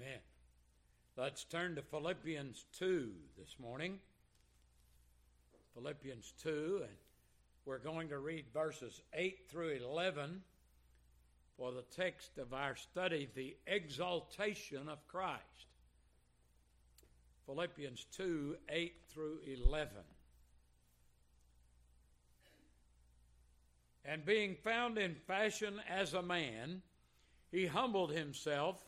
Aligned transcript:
Amen. 0.00 0.18
Let's 1.16 1.44
turn 1.44 1.74
to 1.74 1.82
Philippians 1.82 2.66
2 2.78 3.10
this 3.36 3.56
morning. 3.58 3.98
Philippians 5.74 6.34
2, 6.42 6.82
and 6.82 6.96
we're 7.64 7.78
going 7.78 8.08
to 8.10 8.18
read 8.18 8.44
verses 8.52 9.00
8 9.12 9.38
through 9.50 9.78
11 9.84 10.42
for 11.56 11.72
the 11.72 11.82
text 11.96 12.38
of 12.38 12.54
our 12.54 12.76
study, 12.76 13.28
The 13.34 13.56
Exaltation 13.66 14.88
of 14.88 15.04
Christ. 15.08 15.42
Philippians 17.46 18.06
2 18.12 18.56
8 18.68 18.94
through 19.12 19.38
11. 19.46 19.88
And 24.04 24.24
being 24.24 24.54
found 24.62 24.96
in 24.96 25.16
fashion 25.26 25.80
as 25.88 26.14
a 26.14 26.22
man, 26.22 26.82
he 27.50 27.66
humbled 27.66 28.12
himself 28.12 28.87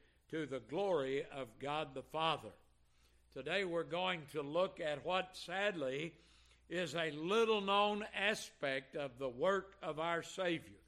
to 0.31 0.45
the 0.45 0.61
glory 0.69 1.25
of 1.35 1.47
God 1.59 1.89
the 1.93 2.01
Father. 2.01 2.51
Today 3.33 3.65
we're 3.65 3.83
going 3.83 4.21
to 4.31 4.41
look 4.41 4.79
at 4.79 5.05
what 5.05 5.35
sadly 5.35 6.13
is 6.69 6.95
a 6.95 7.11
little 7.11 7.59
known 7.59 8.05
aspect 8.15 8.95
of 8.95 9.11
the 9.19 9.27
work 9.27 9.73
of 9.83 9.99
our 9.99 10.23
Savior, 10.23 10.79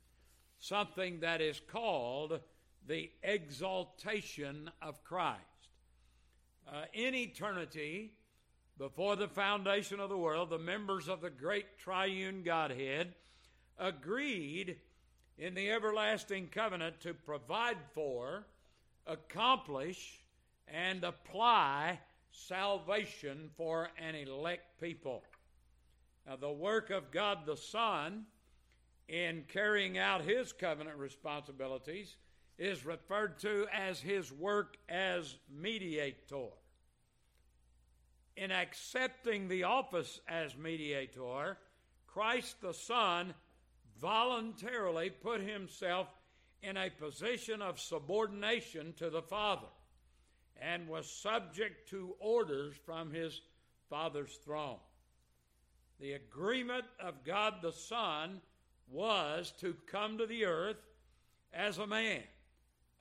something 0.59 1.19
that 1.19 1.41
is 1.41 1.59
called 1.73 2.39
the 2.87 3.09
exaltation 3.21 4.71
of 4.81 5.03
Christ. 5.03 5.41
Uh, 6.65 6.83
in 6.93 7.13
eternity, 7.13 8.13
before 8.77 9.17
the 9.17 9.27
foundation 9.27 9.99
of 9.99 10.09
the 10.09 10.17
world, 10.17 10.51
the 10.51 10.57
members 10.57 11.09
of 11.09 11.19
the 11.19 11.29
great 11.29 11.79
triune 11.79 12.43
Godhead 12.43 13.13
agreed 13.77 14.77
in 15.37 15.53
the 15.53 15.69
everlasting 15.69 16.47
covenant 16.47 17.01
to 17.01 17.13
provide 17.13 17.77
for 17.93 18.45
accomplish 19.07 20.21
and 20.67 21.03
apply 21.03 21.99
salvation 22.31 23.49
for 23.55 23.89
an 23.97 24.15
elect 24.15 24.79
people. 24.79 25.23
Now, 26.27 26.35
the 26.37 26.51
work 26.51 26.89
of 26.89 27.11
God 27.11 27.45
the 27.45 27.57
Son 27.57 28.25
in 29.07 29.43
carrying 29.47 29.97
out 29.97 30.21
his 30.21 30.53
covenant 30.53 30.97
responsibilities 30.97 32.15
is 32.57 32.85
referred 32.85 33.39
to 33.39 33.67
as 33.73 33.99
his 33.99 34.31
work 34.31 34.77
as 34.87 35.35
mediator. 35.49 36.49
In 38.37 38.51
accepting 38.51 39.47
the 39.47 39.63
office 39.63 40.21
as 40.27 40.55
mediator, 40.55 41.57
Christ 42.07 42.61
the 42.61 42.73
Son 42.73 43.33
voluntarily 43.99 45.09
put 45.09 45.41
himself 45.41 46.07
in 46.63 46.77
a 46.77 46.89
position 46.89 47.61
of 47.61 47.79
subordination 47.79 48.93
to 48.97 49.09
the 49.09 49.21
Father 49.21 49.67
and 50.61 50.87
was 50.87 51.09
subject 51.09 51.89
to 51.89 52.15
orders 52.19 52.73
from 52.85 53.11
his 53.11 53.41
Father's 53.89 54.39
throne. 54.45 54.77
The 55.99 56.13
agreement 56.13 56.85
of 56.99 57.23
God 57.25 57.55
the 57.61 57.73
Son 57.73 58.41
was 58.89 59.53
to 59.59 59.75
come 59.91 60.17
to 60.17 60.25
the 60.25 60.45
earth 60.45 60.81
as 61.53 61.77
a 61.77 61.87
man, 61.87 62.23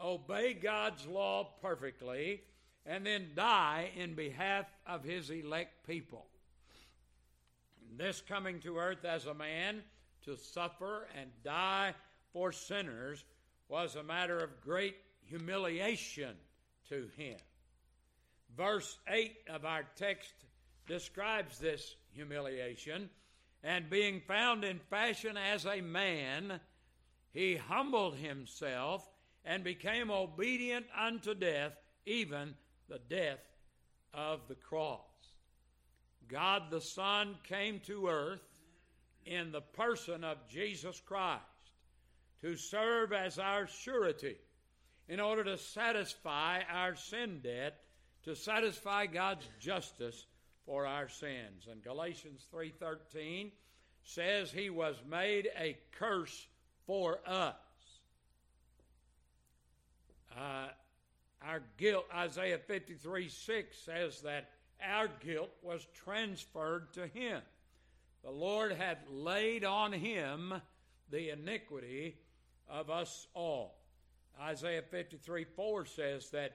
obey 0.01 0.55
God's 0.55 1.07
law 1.07 1.51
perfectly, 1.63 2.43
and 2.85 3.07
then 3.07 3.29
die 3.37 3.91
in 3.97 4.15
behalf 4.15 4.67
of 4.87 5.05
his 5.05 5.31
elect 5.31 5.87
people. 5.87 6.27
This 7.97 8.21
coming 8.21 8.59
to 8.61 8.79
earth 8.79 9.05
as 9.05 9.27
a 9.27 9.35
man 9.35 9.83
to 10.25 10.37
suffer 10.37 11.07
and 11.19 11.31
die 11.45 11.95
for 12.33 12.53
sinners 12.53 13.25
was 13.73 13.97
a 13.97 14.03
matter 14.03 14.37
of 14.37 14.61
great 14.61 14.97
humiliation 15.25 16.37
to 16.91 17.09
him. 17.17 17.39
Verse 18.55 18.99
8 19.09 19.33
of 19.49 19.65
our 19.65 19.85
text 19.97 20.35
describes 20.87 21.59
this 21.59 21.97
humiliation. 22.11 23.09
And 23.65 23.89
being 23.89 24.21
found 24.29 24.63
in 24.63 24.79
fashion 24.91 25.39
as 25.39 25.65
a 25.65 25.81
man, 25.81 26.61
he 27.33 27.57
humbled 27.57 28.17
himself 28.17 29.09
and 29.43 29.65
became 29.65 30.11
obedient 30.11 30.85
unto 30.95 31.33
death, 31.33 31.73
even 32.05 32.53
the 32.91 33.01
death 33.09 33.41
of 34.13 34.41
the 34.49 34.55
cross. 34.55 35.01
God 36.29 36.65
the 36.71 36.83
Son 36.83 37.37
came 37.49 37.81
to 37.87 38.09
earth 38.09 38.61
in 39.25 39.51
the 39.51 39.63
person 39.63 40.25
of 40.25 40.47
Jesus 40.47 41.01
Christ 41.01 41.41
to 42.43 42.57
serve 42.57 43.13
as 43.13 43.39
our 43.39 43.67
surety 43.67 44.37
in 45.09 45.21
order 45.21 45.45
to 45.45 45.57
satisfy 45.57 46.61
our 46.71 46.95
sin 46.97 47.41
debt, 47.43 47.81
to 48.25 48.37
satisfy 48.37 49.07
God's 49.07 49.49
justice 49.59 50.27
for 50.67 50.87
our 50.87 51.09
sins. 51.09 51.67
And 51.71 51.83
Galatians 51.83 52.47
3:13 52.53 53.53
says 54.05 54.51
he 54.51 54.71
was 54.71 55.03
made 55.05 55.51
a 55.57 55.79
curse 55.93 56.47
for 56.87 57.21
us. 57.27 57.57
Uh, 60.37 60.69
our 61.43 61.63
guilt, 61.77 62.07
Isaiah 62.15 62.59
53 62.59 63.29
6 63.29 63.79
says 63.79 64.21
that 64.23 64.51
our 64.81 65.09
guilt 65.09 65.51
was 65.63 65.87
transferred 66.05 66.93
to 66.95 67.07
him. 67.07 67.43
The 68.23 68.31
Lord 68.31 68.73
hath 68.73 68.99
laid 69.09 69.65
on 69.65 69.93
him 69.93 70.55
the 71.11 71.31
iniquity 71.31 72.17
of 72.73 72.91
us 72.91 73.27
all. 73.35 73.75
Isaiah 74.41 74.83
53 74.83 75.45
4 75.45 75.87
says 75.87 76.31
that 76.31 76.55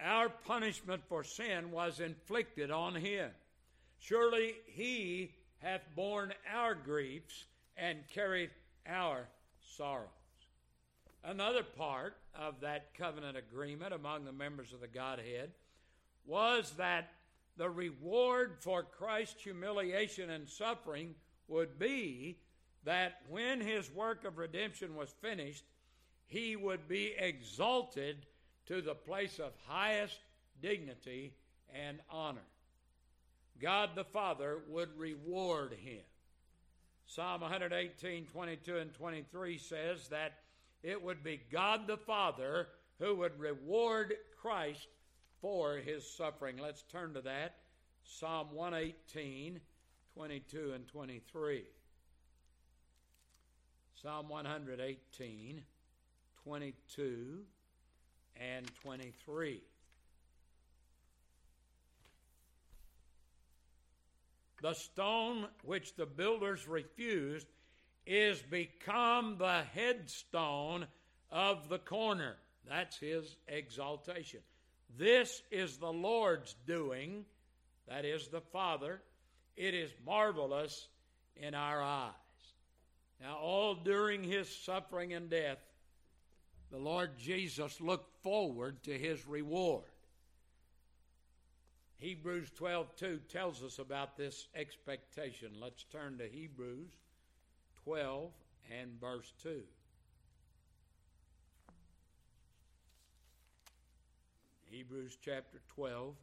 our 0.00 0.28
punishment 0.28 1.02
for 1.08 1.22
sin 1.22 1.70
was 1.70 2.00
inflicted 2.00 2.70
on 2.70 2.94
him. 2.96 3.30
Surely 3.98 4.54
he 4.66 5.34
hath 5.58 5.82
borne 5.94 6.32
our 6.52 6.74
griefs 6.74 7.44
and 7.76 7.98
carried 8.12 8.50
our 8.88 9.28
sorrows. 9.76 10.08
Another 11.22 11.62
part 11.62 12.16
of 12.38 12.60
that 12.60 12.94
covenant 12.94 13.36
agreement 13.36 13.94
among 13.94 14.24
the 14.24 14.32
members 14.32 14.72
of 14.72 14.80
the 14.80 14.88
Godhead 14.88 15.52
was 16.26 16.72
that 16.76 17.10
the 17.56 17.70
reward 17.70 18.56
for 18.60 18.82
Christ's 18.82 19.42
humiliation 19.42 20.30
and 20.30 20.48
suffering 20.48 21.14
would 21.48 21.78
be 21.78 22.38
that 22.84 23.20
when 23.28 23.60
his 23.60 23.90
work 23.90 24.24
of 24.24 24.38
redemption 24.38 24.94
was 24.94 25.10
finished, 25.20 25.64
he 26.26 26.56
would 26.56 26.88
be 26.88 27.14
exalted 27.18 28.26
to 28.66 28.80
the 28.80 28.94
place 28.94 29.38
of 29.38 29.52
highest 29.66 30.18
dignity 30.60 31.34
and 31.74 31.98
honor. 32.10 32.40
God 33.60 33.90
the 33.94 34.04
Father 34.04 34.58
would 34.68 34.96
reward 34.98 35.72
him. 35.72 36.02
Psalm 37.06 37.42
118, 37.42 38.26
22, 38.26 38.78
and 38.78 38.92
23 38.94 39.58
says 39.58 40.08
that 40.08 40.38
it 40.82 41.02
would 41.02 41.22
be 41.22 41.40
God 41.50 41.86
the 41.86 41.96
Father 41.96 42.68
who 42.98 43.14
would 43.16 43.38
reward 43.38 44.14
Christ 44.40 44.88
for 45.40 45.76
his 45.76 46.08
suffering. 46.08 46.56
Let's 46.58 46.82
turn 46.82 47.14
to 47.14 47.20
that. 47.22 47.56
Psalm 48.02 48.48
118, 48.52 49.60
22, 50.14 50.72
and 50.74 50.88
23. 50.88 51.64
Psalm 54.04 54.28
118, 54.28 55.62
22, 56.44 57.38
and 58.36 58.70
23. 58.82 59.62
The 64.60 64.74
stone 64.74 65.46
which 65.62 65.96
the 65.96 66.04
builders 66.04 66.68
refused 66.68 67.46
is 68.06 68.42
become 68.42 69.36
the 69.38 69.62
headstone 69.72 70.86
of 71.30 71.70
the 71.70 71.78
corner. 71.78 72.36
That's 72.68 72.98
his 72.98 73.38
exaltation. 73.48 74.40
This 74.98 75.42
is 75.50 75.78
the 75.78 75.90
Lord's 75.90 76.54
doing, 76.66 77.24
that 77.88 78.04
is 78.04 78.28
the 78.28 78.42
Father. 78.52 79.00
It 79.56 79.72
is 79.72 79.90
marvelous 80.04 80.88
in 81.36 81.54
our 81.54 81.80
eyes. 81.80 82.23
Now, 83.20 83.36
all 83.36 83.74
during 83.74 84.22
his 84.22 84.48
suffering 84.48 85.12
and 85.12 85.30
death, 85.30 85.58
the 86.70 86.78
Lord 86.78 87.16
Jesus 87.18 87.80
looked 87.80 88.22
forward 88.22 88.82
to 88.84 88.98
his 88.98 89.26
reward. 89.26 89.84
Hebrews 91.96 92.50
12:2 92.50 93.20
tells 93.28 93.62
us 93.62 93.78
about 93.78 94.16
this 94.16 94.48
expectation. 94.54 95.52
Let's 95.60 95.84
turn 95.84 96.18
to 96.18 96.28
Hebrews 96.28 96.90
12 97.84 98.32
and 98.70 99.00
verse 99.00 99.32
2. 99.42 99.62
Hebrews 104.64 105.16
chapter 105.22 105.60
12 105.68 106.14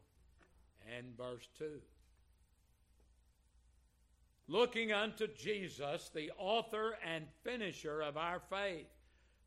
and 0.97 1.17
verse 1.17 1.47
2. 1.57 1.81
Looking 4.51 4.91
unto 4.91 5.27
Jesus, 5.27 6.11
the 6.13 6.29
author 6.37 6.97
and 7.09 7.23
finisher 7.41 8.01
of 8.01 8.17
our 8.17 8.41
faith, 8.49 8.87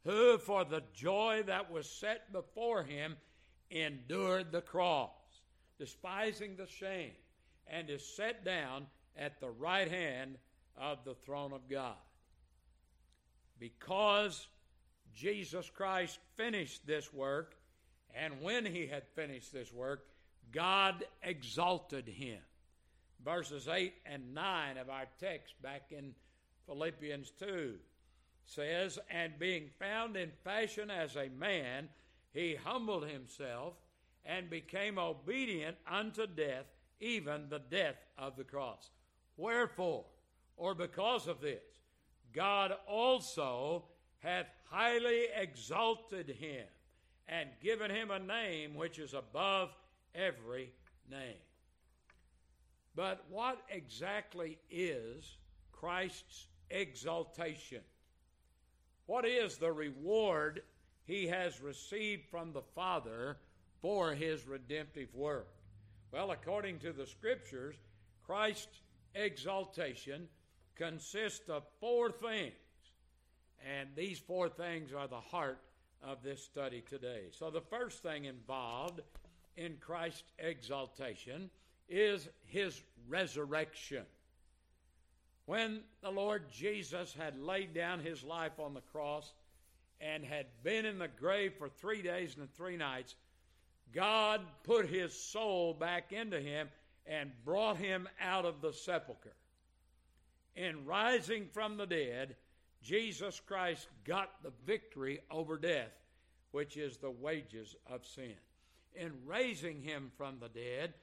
who 0.02 0.38
for 0.38 0.64
the 0.64 0.82
joy 0.94 1.42
that 1.46 1.70
was 1.70 1.86
set 1.86 2.32
before 2.32 2.84
him 2.84 3.16
endured 3.70 4.50
the 4.50 4.62
cross, 4.62 5.10
despising 5.78 6.56
the 6.56 6.66
shame, 6.66 7.10
and 7.66 7.90
is 7.90 8.02
set 8.16 8.46
down 8.46 8.86
at 9.14 9.40
the 9.40 9.50
right 9.50 9.90
hand 9.90 10.38
of 10.74 11.04
the 11.04 11.14
throne 11.14 11.52
of 11.52 11.68
God. 11.68 11.96
Because 13.58 14.46
Jesus 15.14 15.68
Christ 15.68 16.18
finished 16.38 16.86
this 16.86 17.12
work, 17.12 17.56
and 18.14 18.40
when 18.40 18.64
he 18.64 18.86
had 18.86 19.02
finished 19.14 19.52
this 19.52 19.70
work, 19.70 20.06
God 20.50 21.04
exalted 21.22 22.08
him. 22.08 22.40
Verses 23.24 23.68
8 23.68 23.94
and 24.04 24.34
9 24.34 24.76
of 24.76 24.90
our 24.90 25.06
text 25.18 25.54
back 25.62 25.90
in 25.90 26.14
Philippians 26.66 27.32
2 27.38 27.74
says, 28.44 28.98
And 29.10 29.38
being 29.38 29.70
found 29.78 30.16
in 30.16 30.30
fashion 30.42 30.90
as 30.90 31.16
a 31.16 31.30
man, 31.30 31.88
he 32.32 32.56
humbled 32.62 33.08
himself 33.08 33.74
and 34.26 34.50
became 34.50 34.98
obedient 34.98 35.76
unto 35.90 36.26
death, 36.26 36.66
even 37.00 37.48
the 37.48 37.60
death 37.70 37.96
of 38.18 38.36
the 38.36 38.44
cross. 38.44 38.90
Wherefore, 39.36 40.04
or 40.56 40.74
because 40.74 41.26
of 41.26 41.40
this, 41.40 41.62
God 42.32 42.74
also 42.86 43.84
hath 44.18 44.46
highly 44.70 45.26
exalted 45.34 46.28
him 46.28 46.64
and 47.28 47.48
given 47.62 47.90
him 47.90 48.10
a 48.10 48.18
name 48.18 48.74
which 48.74 48.98
is 48.98 49.14
above 49.14 49.70
every 50.14 50.70
name. 51.10 51.43
But 52.94 53.24
what 53.28 53.58
exactly 53.68 54.58
is 54.70 55.36
Christ's 55.72 56.46
exaltation? 56.70 57.80
What 59.06 59.26
is 59.26 59.56
the 59.56 59.72
reward 59.72 60.62
he 61.04 61.26
has 61.26 61.60
received 61.60 62.24
from 62.30 62.52
the 62.52 62.62
Father 62.74 63.36
for 63.82 64.14
his 64.14 64.46
redemptive 64.46 65.14
work? 65.14 65.48
Well, 66.12 66.30
according 66.30 66.78
to 66.80 66.92
the 66.92 67.06
Scriptures, 67.06 67.74
Christ's 68.24 68.80
exaltation 69.14 70.28
consists 70.76 71.48
of 71.48 71.64
four 71.80 72.10
things. 72.10 72.52
And 73.66 73.88
these 73.96 74.18
four 74.18 74.48
things 74.48 74.92
are 74.92 75.08
the 75.08 75.20
heart 75.20 75.58
of 76.02 76.22
this 76.22 76.42
study 76.42 76.82
today. 76.88 77.24
So, 77.30 77.50
the 77.50 77.60
first 77.60 78.02
thing 78.02 78.26
involved 78.26 79.00
in 79.56 79.76
Christ's 79.80 80.32
exaltation 80.38 81.50
is 81.88 82.28
his 82.46 82.80
resurrection. 83.08 84.04
When 85.46 85.80
the 86.02 86.10
Lord 86.10 86.50
Jesus 86.50 87.12
had 87.12 87.38
laid 87.38 87.74
down 87.74 88.00
his 88.00 88.22
life 88.24 88.58
on 88.58 88.74
the 88.74 88.80
cross 88.80 89.32
and 90.00 90.24
had 90.24 90.46
been 90.62 90.86
in 90.86 90.98
the 90.98 91.08
grave 91.08 91.54
for 91.58 91.68
three 91.68 92.02
days 92.02 92.36
and 92.38 92.52
three 92.54 92.76
nights, 92.76 93.14
God 93.92 94.40
put 94.62 94.88
his 94.88 95.12
soul 95.12 95.74
back 95.74 96.12
into 96.12 96.40
him 96.40 96.68
and 97.06 97.30
brought 97.44 97.76
him 97.76 98.08
out 98.20 98.44
of 98.44 98.60
the 98.60 98.72
sepulchre. 98.72 99.36
In 100.56 100.86
rising 100.86 101.46
from 101.52 101.76
the 101.76 101.86
dead, 101.86 102.36
Jesus 102.82 103.40
Christ 103.40 103.88
got 104.04 104.30
the 104.42 104.52
victory 104.66 105.20
over 105.30 105.56
death, 105.56 105.92
which 106.52 106.76
is 106.76 106.96
the 106.96 107.10
wages 107.10 107.74
of 107.90 108.06
sin. 108.06 108.34
In 108.94 109.12
raising 109.26 109.82
him 109.82 110.10
from 110.16 110.38
the 110.38 110.48
dead, 110.48 110.94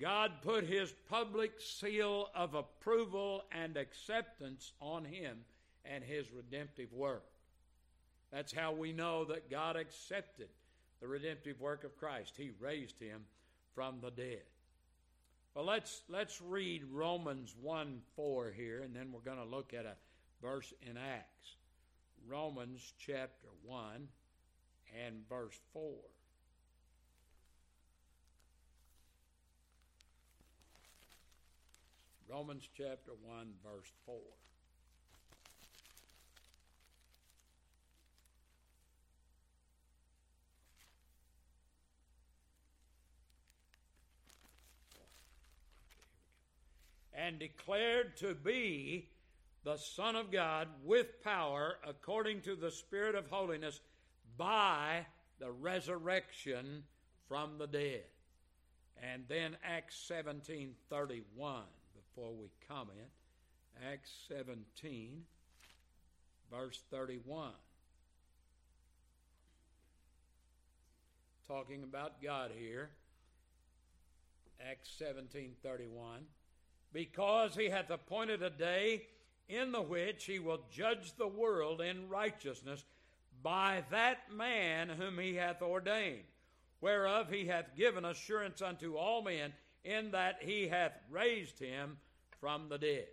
God 0.00 0.32
put 0.42 0.64
his 0.64 0.92
public 1.08 1.60
seal 1.60 2.28
of 2.34 2.54
approval 2.54 3.44
and 3.52 3.76
acceptance 3.76 4.72
on 4.80 5.04
him 5.04 5.38
and 5.84 6.02
his 6.02 6.32
redemptive 6.32 6.92
work. 6.92 7.24
That's 8.32 8.52
how 8.52 8.72
we 8.72 8.92
know 8.92 9.24
that 9.26 9.50
God 9.50 9.76
accepted 9.76 10.48
the 11.00 11.06
redemptive 11.06 11.60
work 11.60 11.84
of 11.84 11.96
Christ. 11.96 12.34
He 12.36 12.50
raised 12.58 12.98
him 12.98 13.20
from 13.74 14.00
the 14.00 14.10
dead. 14.10 14.42
Well, 15.54 15.64
let's, 15.64 16.02
let's 16.08 16.40
read 16.42 16.82
Romans 16.90 17.54
1 17.62 18.00
4 18.16 18.50
here, 18.56 18.82
and 18.82 18.94
then 18.94 19.12
we're 19.12 19.20
going 19.20 19.38
to 19.38 19.44
look 19.44 19.72
at 19.72 19.86
a 19.86 19.94
verse 20.42 20.72
in 20.82 20.96
Acts. 20.96 21.56
Romans 22.26 22.92
chapter 22.98 23.48
1 23.64 24.08
and 25.06 25.28
verse 25.28 25.58
4. 25.72 25.92
Romans 32.28 32.68
chapter 32.76 33.12
1, 33.22 33.46
verse 33.62 33.92
4. 34.06 34.16
And 47.16 47.38
declared 47.38 48.16
to 48.18 48.34
be 48.34 49.08
the 49.64 49.76
Son 49.76 50.16
of 50.16 50.30
God 50.30 50.68
with 50.82 51.22
power 51.22 51.76
according 51.86 52.40
to 52.42 52.56
the 52.56 52.70
Spirit 52.70 53.14
of 53.14 53.28
holiness 53.28 53.80
by 54.36 55.06
the 55.38 55.50
resurrection 55.50 56.84
from 57.28 57.58
the 57.58 57.66
dead. 57.66 58.04
And 59.02 59.24
then 59.28 59.56
Acts 59.64 59.96
17 60.06 60.74
31 60.90 61.64
before 62.14 62.32
we 62.32 62.48
comment. 62.68 63.10
Acts 63.90 64.10
17, 64.28 65.22
verse 66.50 66.80
31. 66.90 67.50
Talking 71.48 71.82
about 71.82 72.22
God 72.22 72.50
here. 72.56 72.90
Acts 74.60 74.90
17, 74.98 75.54
31. 75.62 76.20
Because 76.92 77.56
he 77.56 77.68
hath 77.68 77.90
appointed 77.90 78.42
a 78.42 78.50
day 78.50 79.06
in 79.48 79.72
the 79.72 79.82
which 79.82 80.24
he 80.24 80.38
will 80.38 80.60
judge 80.70 81.14
the 81.16 81.26
world 81.26 81.80
in 81.80 82.08
righteousness 82.08 82.84
by 83.42 83.82
that 83.90 84.32
man 84.32 84.88
whom 84.88 85.18
he 85.18 85.34
hath 85.34 85.60
ordained, 85.60 86.22
whereof 86.80 87.28
he 87.28 87.46
hath 87.46 87.76
given 87.76 88.04
assurance 88.04 88.62
unto 88.62 88.96
all 88.96 89.22
men 89.22 89.52
in 89.84 90.12
that 90.12 90.38
he 90.40 90.68
hath 90.68 90.92
raised 91.10 91.58
him 91.58 91.98
from 92.44 92.68
the 92.68 92.76
dead. 92.76 93.06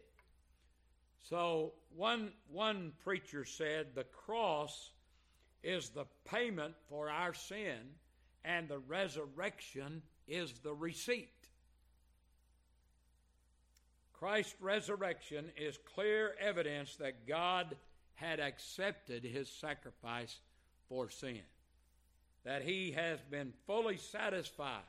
So 1.29 1.71
one 1.95 2.33
one 2.51 2.91
preacher 3.01 3.45
said 3.45 3.95
the 3.95 4.03
cross 4.03 4.89
is 5.63 5.87
the 5.87 6.03
payment 6.25 6.73
for 6.89 7.09
our 7.09 7.33
sin 7.33 7.77
and 8.43 8.67
the 8.67 8.79
resurrection 8.79 10.01
is 10.27 10.51
the 10.63 10.73
receipt. 10.73 11.29
Christ's 14.11 14.55
resurrection 14.59 15.45
is 15.55 15.79
clear 15.95 16.35
evidence 16.37 16.97
that 16.97 17.25
God 17.25 17.77
had 18.15 18.41
accepted 18.41 19.23
his 19.23 19.47
sacrifice 19.47 20.39
for 20.89 21.09
sin, 21.09 21.39
that 22.43 22.63
he 22.63 22.91
has 22.91 23.19
been 23.29 23.53
fully 23.65 23.95
satisfied 23.95 24.81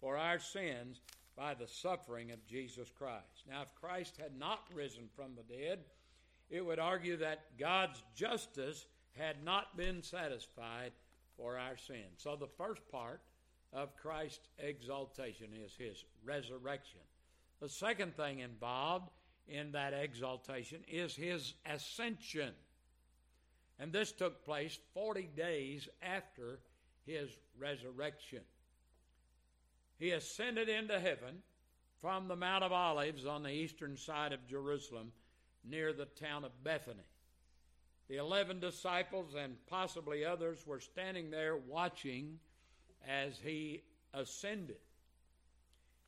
for 0.00 0.16
our 0.16 0.38
sins 0.38 1.02
by 1.36 1.54
the 1.54 1.66
suffering 1.66 2.30
of 2.30 2.46
Jesus 2.46 2.90
Christ. 2.96 3.44
Now, 3.48 3.62
if 3.62 3.74
Christ 3.80 4.16
had 4.18 4.38
not 4.38 4.60
risen 4.74 5.08
from 5.16 5.32
the 5.34 5.54
dead, 5.54 5.80
it 6.50 6.64
would 6.64 6.78
argue 6.78 7.16
that 7.18 7.58
God's 7.58 8.02
justice 8.14 8.86
had 9.18 9.44
not 9.44 9.76
been 9.76 10.02
satisfied 10.02 10.92
for 11.36 11.58
our 11.58 11.76
sins. 11.76 12.18
So, 12.18 12.36
the 12.36 12.46
first 12.46 12.80
part 12.90 13.20
of 13.72 13.96
Christ's 13.96 14.48
exaltation 14.58 15.48
is 15.64 15.74
his 15.76 16.04
resurrection. 16.24 17.00
The 17.60 17.68
second 17.68 18.16
thing 18.16 18.40
involved 18.40 19.10
in 19.48 19.72
that 19.72 19.92
exaltation 19.92 20.80
is 20.88 21.14
his 21.14 21.54
ascension. 21.66 22.52
And 23.78 23.92
this 23.92 24.12
took 24.12 24.44
place 24.44 24.78
40 24.94 25.30
days 25.36 25.88
after 26.02 26.60
his 27.06 27.30
resurrection. 27.58 28.40
He 30.04 30.10
ascended 30.10 30.68
into 30.68 31.00
heaven 31.00 31.42
from 32.02 32.28
the 32.28 32.36
Mount 32.36 32.62
of 32.62 32.72
Olives 32.72 33.24
on 33.24 33.42
the 33.42 33.48
eastern 33.48 33.96
side 33.96 34.34
of 34.34 34.46
Jerusalem 34.46 35.12
near 35.64 35.94
the 35.94 36.04
town 36.04 36.44
of 36.44 36.62
Bethany. 36.62 37.06
The 38.10 38.18
eleven 38.18 38.60
disciples 38.60 39.34
and 39.34 39.56
possibly 39.66 40.22
others 40.22 40.66
were 40.66 40.80
standing 40.80 41.30
there 41.30 41.56
watching 41.56 42.38
as 43.08 43.38
he 43.42 43.82
ascended. 44.12 44.76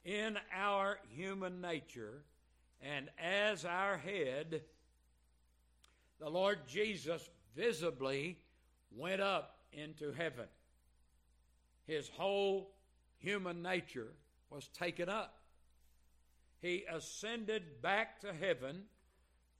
In 0.04 0.36
our 0.54 0.98
human 1.08 1.62
nature 1.62 2.22
and 2.82 3.08
as 3.18 3.64
our 3.64 3.96
head, 3.96 4.60
the 6.20 6.28
Lord 6.28 6.58
Jesus 6.68 7.30
visibly 7.56 8.36
went 8.94 9.22
up 9.22 9.56
into 9.72 10.12
heaven. 10.12 10.48
His 11.86 12.10
whole 12.10 12.75
human 13.18 13.62
nature 13.62 14.12
was 14.50 14.68
taken 14.68 15.08
up. 15.08 15.38
He 16.61 16.85
ascended 16.90 17.82
back 17.82 18.20
to 18.20 18.32
heaven 18.32 18.82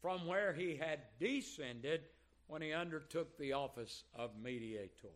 from 0.01 0.27
where 0.27 0.53
he 0.53 0.77
had 0.77 1.01
descended 1.19 2.03
when 2.47 2.63
he 2.63 2.73
undertook 2.73 3.37
the 3.39 3.53
office 3.53 4.05
of 4.15 4.31
mediator. 4.43 5.13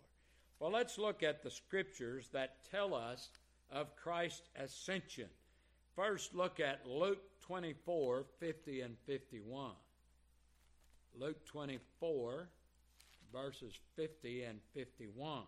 Well, 0.59 0.71
let's 0.71 0.99
look 0.99 1.23
at 1.23 1.43
the 1.43 1.51
scriptures 1.51 2.29
that 2.33 2.69
tell 2.71 2.95
us 2.95 3.31
of 3.71 3.97
Christ's 3.97 4.49
ascension. 4.57 5.29
First, 5.95 6.35
look 6.35 6.61
at 6.61 6.87
Luke 6.87 7.23
24 7.41 8.25
50 8.39 8.81
and 8.83 8.97
51. 9.07 9.73
Luke 11.19 11.45
24, 11.47 12.49
verses 13.33 13.79
50 13.97 14.45
and 14.45 14.61
51. 14.75 15.43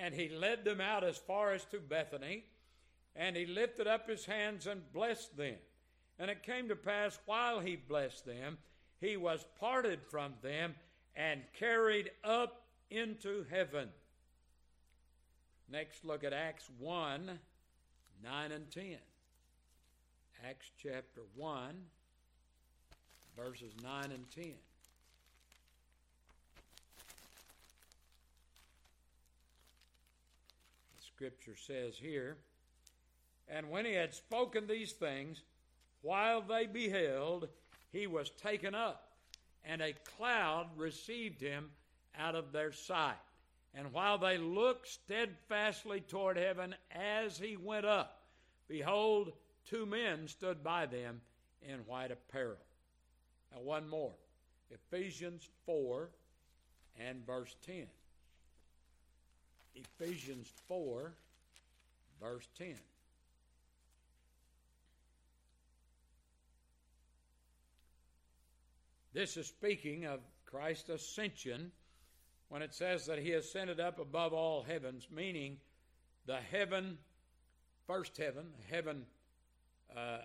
And 0.00 0.14
he 0.14 0.30
led 0.30 0.64
them 0.64 0.80
out 0.80 1.04
as 1.04 1.18
far 1.18 1.52
as 1.52 1.64
to 1.66 1.78
Bethany, 1.78 2.44
and 3.14 3.36
he 3.36 3.44
lifted 3.44 3.86
up 3.86 4.08
his 4.08 4.24
hands 4.24 4.66
and 4.66 4.92
blessed 4.92 5.36
them. 5.36 5.56
And 6.18 6.30
it 6.30 6.42
came 6.42 6.68
to 6.68 6.76
pass, 6.76 7.18
while 7.26 7.60
he 7.60 7.76
blessed 7.76 8.24
them, 8.24 8.56
he 9.00 9.16
was 9.16 9.44
parted 9.58 10.00
from 10.10 10.34
them 10.42 10.74
and 11.14 11.42
carried 11.58 12.10
up 12.24 12.62
into 12.90 13.44
heaven. 13.50 13.88
Next, 15.70 16.04
look 16.04 16.24
at 16.24 16.32
Acts 16.32 16.70
1 16.78 17.38
9 18.22 18.52
and 18.52 18.70
10. 18.70 18.96
Acts 20.46 20.70
chapter 20.82 21.22
1, 21.36 21.74
verses 23.36 23.72
9 23.82 24.12
and 24.12 24.30
10. 24.30 24.54
Scripture 31.20 31.54
says 31.54 31.98
here, 31.98 32.38
And 33.46 33.68
when 33.68 33.84
he 33.84 33.92
had 33.92 34.14
spoken 34.14 34.66
these 34.66 34.92
things, 34.92 35.42
while 36.00 36.40
they 36.40 36.64
beheld, 36.64 37.46
he 37.92 38.06
was 38.06 38.30
taken 38.30 38.74
up, 38.74 39.10
and 39.62 39.82
a 39.82 39.92
cloud 40.16 40.68
received 40.78 41.42
him 41.42 41.72
out 42.18 42.36
of 42.36 42.52
their 42.52 42.72
sight. 42.72 43.18
And 43.74 43.92
while 43.92 44.16
they 44.16 44.38
looked 44.38 44.88
steadfastly 44.88 46.00
toward 46.00 46.38
heaven 46.38 46.74
as 46.90 47.36
he 47.36 47.58
went 47.58 47.84
up, 47.84 48.22
behold, 48.66 49.34
two 49.68 49.84
men 49.84 50.26
stood 50.26 50.64
by 50.64 50.86
them 50.86 51.20
in 51.60 51.80
white 51.80 52.12
apparel. 52.12 52.56
Now, 53.52 53.60
one 53.60 53.86
more 53.86 54.14
Ephesians 54.70 55.46
4 55.66 56.08
and 56.98 57.26
verse 57.26 57.54
10. 57.66 57.88
Ephesians 59.74 60.52
4, 60.68 61.12
verse 62.20 62.48
10. 62.58 62.74
This 69.12 69.36
is 69.36 69.46
speaking 69.46 70.06
of 70.06 70.20
Christ's 70.46 70.88
ascension 70.88 71.72
when 72.48 72.62
it 72.62 72.74
says 72.74 73.06
that 73.06 73.18
he 73.18 73.32
ascended 73.32 73.80
up 73.80 73.98
above 73.98 74.32
all 74.32 74.62
heavens, 74.62 75.08
meaning 75.14 75.56
the 76.26 76.36
heaven, 76.36 76.98
first 77.86 78.16
heaven, 78.16 78.46
heaven 78.68 79.04
uh, 79.96 80.00
uh, 80.00 80.18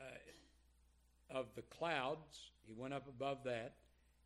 uh, 0.00 1.38
of 1.38 1.46
the 1.54 1.62
clouds, 1.62 2.50
he 2.66 2.72
went 2.76 2.94
up 2.94 3.08
above 3.08 3.38
that. 3.44 3.74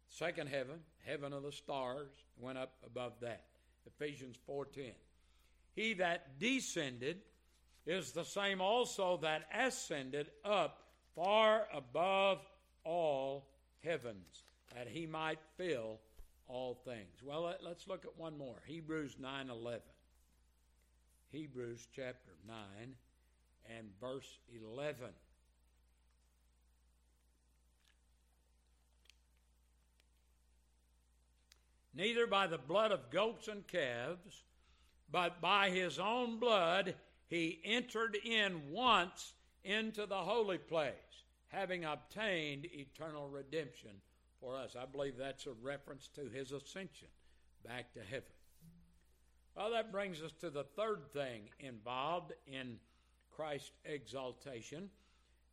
Second 0.08 0.48
heaven, 0.48 0.80
heaven 1.06 1.32
of 1.32 1.42
the 1.42 1.52
stars, 1.52 2.10
went 2.38 2.58
up 2.58 2.72
above 2.84 3.12
that. 3.20 3.44
Ephesians 3.98 4.36
4:10. 4.46 4.92
He 5.74 5.94
that 5.94 6.38
descended 6.38 7.22
is 7.86 8.12
the 8.12 8.24
same 8.24 8.60
also 8.60 9.16
that 9.18 9.48
ascended 9.52 10.30
up 10.44 10.82
far 11.14 11.68
above 11.72 12.46
all 12.84 13.48
heavens, 13.82 14.44
that 14.74 14.88
he 14.88 15.06
might 15.06 15.38
fill 15.56 16.00
all 16.46 16.74
things. 16.74 17.22
Well, 17.22 17.42
let, 17.42 17.64
us 17.64 17.86
look 17.86 18.04
at 18.04 18.16
one 18.16 18.36
more. 18.36 18.62
Hebrews 18.66 19.16
9:11. 19.20 19.80
Hebrews 21.30 21.86
chapter 21.94 22.32
9 22.46 22.56
and 23.78 23.88
verse 24.00 24.38
11. 24.52 25.10
Neither 31.94 32.26
by 32.26 32.46
the 32.46 32.58
blood 32.58 32.92
of 32.92 33.10
goats 33.10 33.48
and 33.48 33.66
calves, 33.66 34.44
but 35.10 35.40
by 35.40 35.70
his 35.70 35.98
own 35.98 36.38
blood 36.38 36.94
he 37.28 37.60
entered 37.64 38.16
in 38.16 38.70
once 38.70 39.32
into 39.64 40.06
the 40.06 40.16
holy 40.16 40.58
place 40.58 40.94
having 41.50 41.84
obtained 41.84 42.66
eternal 42.72 43.28
redemption 43.28 43.90
for 44.40 44.56
us. 44.56 44.76
I 44.80 44.86
believe 44.86 45.16
that's 45.16 45.46
a 45.46 45.52
reference 45.62 46.08
to 46.14 46.28
his 46.28 46.52
ascension 46.52 47.08
back 47.64 47.92
to 47.94 48.00
heaven. 48.00 48.22
Well, 49.56 49.72
that 49.72 49.92
brings 49.92 50.22
us 50.22 50.32
to 50.40 50.50
the 50.50 50.64
third 50.64 51.12
thing 51.12 51.42
involved 51.58 52.32
in 52.46 52.78
Christ's 53.30 53.72
exaltation, 53.84 54.88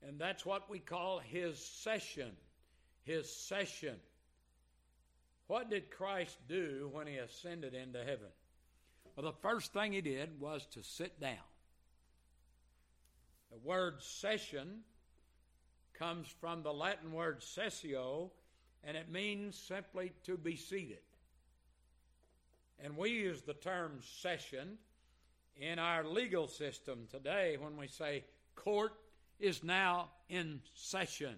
and 0.07 0.19
that's 0.19 0.45
what 0.45 0.69
we 0.69 0.79
call 0.79 1.19
his 1.19 1.57
session. 1.57 2.31
His 3.03 3.31
session. 3.33 3.95
What 5.47 5.69
did 5.69 5.89
Christ 5.89 6.37
do 6.47 6.89
when 6.91 7.07
he 7.07 7.15
ascended 7.15 7.73
into 7.73 7.99
heaven? 7.99 8.29
Well, 9.15 9.25
the 9.25 9.37
first 9.41 9.73
thing 9.73 9.93
he 9.93 10.01
did 10.01 10.39
was 10.39 10.65
to 10.73 10.83
sit 10.83 11.19
down. 11.19 11.37
The 13.51 13.57
word 13.57 14.01
session 14.01 14.81
comes 15.93 16.27
from 16.27 16.63
the 16.63 16.73
Latin 16.73 17.11
word 17.11 17.39
sessio, 17.41 18.29
and 18.83 18.95
it 18.95 19.09
means 19.09 19.57
simply 19.57 20.11
to 20.25 20.37
be 20.37 20.55
seated. 20.55 20.99
And 22.83 22.95
we 22.95 23.09
use 23.09 23.41
the 23.41 23.53
term 23.53 23.99
session 24.21 24.77
in 25.55 25.79
our 25.79 26.03
legal 26.03 26.47
system 26.47 27.07
today 27.09 27.57
when 27.59 27.77
we 27.77 27.87
say 27.87 28.23
court 28.55 28.93
is 29.39 29.63
now 29.63 30.09
in 30.29 30.61
session. 30.75 31.35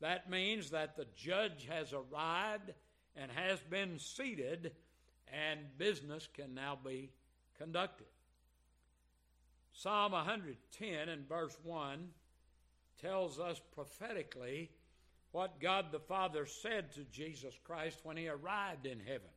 That 0.00 0.30
means 0.30 0.70
that 0.70 0.96
the 0.96 1.06
judge 1.14 1.68
has 1.70 1.92
arrived 1.92 2.72
and 3.16 3.30
has 3.32 3.60
been 3.60 3.98
seated, 3.98 4.72
and 5.28 5.60
business 5.78 6.28
can 6.32 6.54
now 6.54 6.78
be 6.82 7.10
conducted. 7.58 8.06
Psalm 9.72 10.12
110 10.12 11.08
and 11.08 11.28
verse 11.28 11.56
1 11.62 12.08
tells 13.00 13.38
us 13.38 13.60
prophetically 13.74 14.70
what 15.32 15.60
God 15.60 15.86
the 15.92 16.00
Father 16.00 16.46
said 16.46 16.92
to 16.92 17.04
Jesus 17.04 17.54
Christ 17.64 18.00
when 18.02 18.16
he 18.16 18.28
arrived 18.28 18.86
in 18.86 19.00
heaven. 19.00 19.30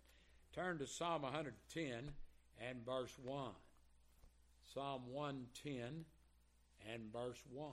Turn 0.53 0.79
to 0.79 0.87
Psalm 0.87 1.23
110 1.23 2.11
and 2.59 2.85
verse 2.85 3.13
1. 3.23 3.51
Psalm 4.73 5.01
110 5.11 6.05
and 6.91 7.13
verse 7.13 7.41
1. 7.51 7.71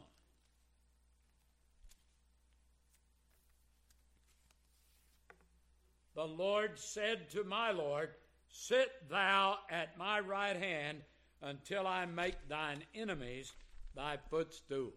The 6.21 6.27
Lord 6.27 6.79
said 6.79 7.31
to 7.31 7.45
my 7.45 7.71
Lord, 7.71 8.11
Sit 8.51 8.91
thou 9.09 9.57
at 9.71 9.97
my 9.97 10.21
right 10.21 10.55
hand 10.55 10.99
until 11.41 11.87
I 11.87 12.05
make 12.05 12.47
thine 12.47 12.83
enemies 12.95 13.55
thy 13.97 14.19
footstool. 14.29 14.93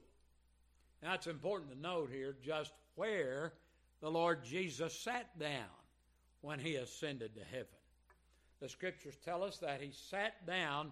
Now, 1.01 1.13
it's 1.13 1.27
important 1.27 1.71
to 1.71 1.79
note 1.79 2.09
here 2.11 2.35
just 2.43 2.73
where 2.95 3.53
the 4.01 4.11
Lord 4.11 4.43
Jesus 4.43 4.99
sat 4.99 5.39
down 5.39 5.71
when 6.41 6.59
he 6.59 6.75
ascended 6.75 7.35
to 7.35 7.43
heaven. 7.45 7.67
The 8.59 8.67
scriptures 8.67 9.15
tell 9.23 9.45
us 9.45 9.59
that 9.59 9.79
he 9.79 9.91
sat 9.93 10.45
down 10.45 10.91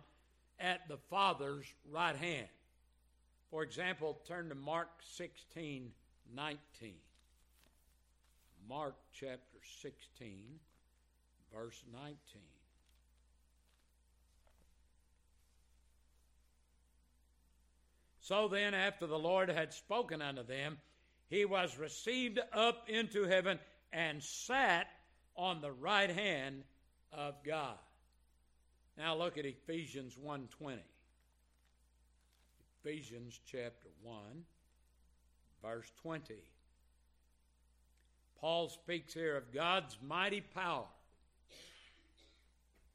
at 0.62 0.88
the 0.88 1.00
Father's 1.10 1.66
right 1.92 2.16
hand. 2.16 2.48
For 3.50 3.64
example, 3.64 4.22
turn 4.26 4.48
to 4.48 4.56
Mark 4.56 4.92
16 5.02 5.92
19. 6.34 6.94
Mark 8.68 8.96
chapter 9.14 9.58
16, 9.82 10.60
verse 11.54 11.84
19. 11.92 12.18
So 18.20 18.48
then, 18.48 18.74
after 18.74 19.08
the 19.08 19.20
Lord 19.20 19.50
had 19.50 19.74
spoken 19.74 20.22
unto 20.22 20.44
them, 20.44 20.78
he 21.28 21.46
was 21.46 21.78
received 21.78 22.40
up 22.54 22.88
into 22.88 23.24
heaven 23.24 23.60
and 23.92 24.24
sat 24.24 24.88
on 25.36 25.62
the 25.62 25.72
right 25.72 26.10
hand 26.10 26.64
of 27.12 27.36
God. 27.44 27.78
Now 28.98 29.16
look 29.16 29.38
at 29.38 29.46
Ephesians 29.46 30.18
1:20. 30.18 30.80
Ephesians 32.84 33.40
chapter 33.46 33.90
1 34.02 34.46
verse 35.62 35.92
20. 36.02 36.36
Paul 38.42 38.70
speaks 38.70 39.14
here 39.14 39.38
of 39.38 39.54
God's 39.54 39.98
mighty 40.06 40.42
power 40.42 40.86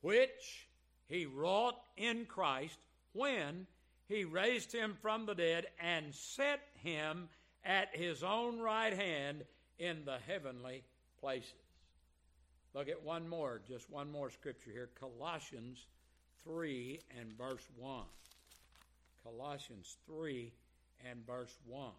which 0.00 0.68
he 1.08 1.26
wrought 1.26 1.80
in 1.96 2.26
Christ 2.26 2.78
when 3.12 3.66
he 4.08 4.24
raised 4.24 4.72
him 4.72 4.96
from 5.00 5.26
the 5.26 5.34
dead 5.34 5.66
and 5.80 6.14
set 6.14 6.60
him 6.82 7.28
at 7.64 7.88
his 7.96 8.22
own 8.22 8.60
right 8.60 8.92
hand 8.92 9.44
in 9.78 10.04
the 10.04 10.18
heavenly 10.26 10.84
places. 11.20 11.54
Look 12.74 12.88
at 12.88 13.02
one 13.02 13.28
more, 13.28 13.60
just 13.66 13.90
one 13.90 14.12
more 14.12 14.30
scripture 14.30 14.70
here 14.70 14.90
Colossians 15.00 15.86
3 16.44 17.00
and 17.18 17.32
verse 17.36 17.66
1. 17.76 18.02
Colossians 19.24 19.96
3 20.06 20.52
and 21.10 21.26
verse 21.26 21.56
1. 21.66 21.90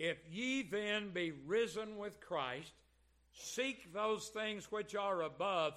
If 0.00 0.16
ye 0.30 0.62
then 0.62 1.10
be 1.10 1.30
risen 1.44 1.98
with 1.98 2.22
Christ, 2.22 2.72
seek 3.34 3.92
those 3.92 4.28
things 4.28 4.72
which 4.72 4.94
are 4.94 5.20
above, 5.20 5.74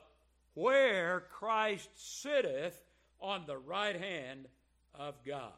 where 0.53 1.25
Christ 1.29 1.89
sitteth 1.93 2.81
on 3.19 3.43
the 3.45 3.57
right 3.57 3.99
hand 3.99 4.47
of 4.95 5.15
God. 5.25 5.51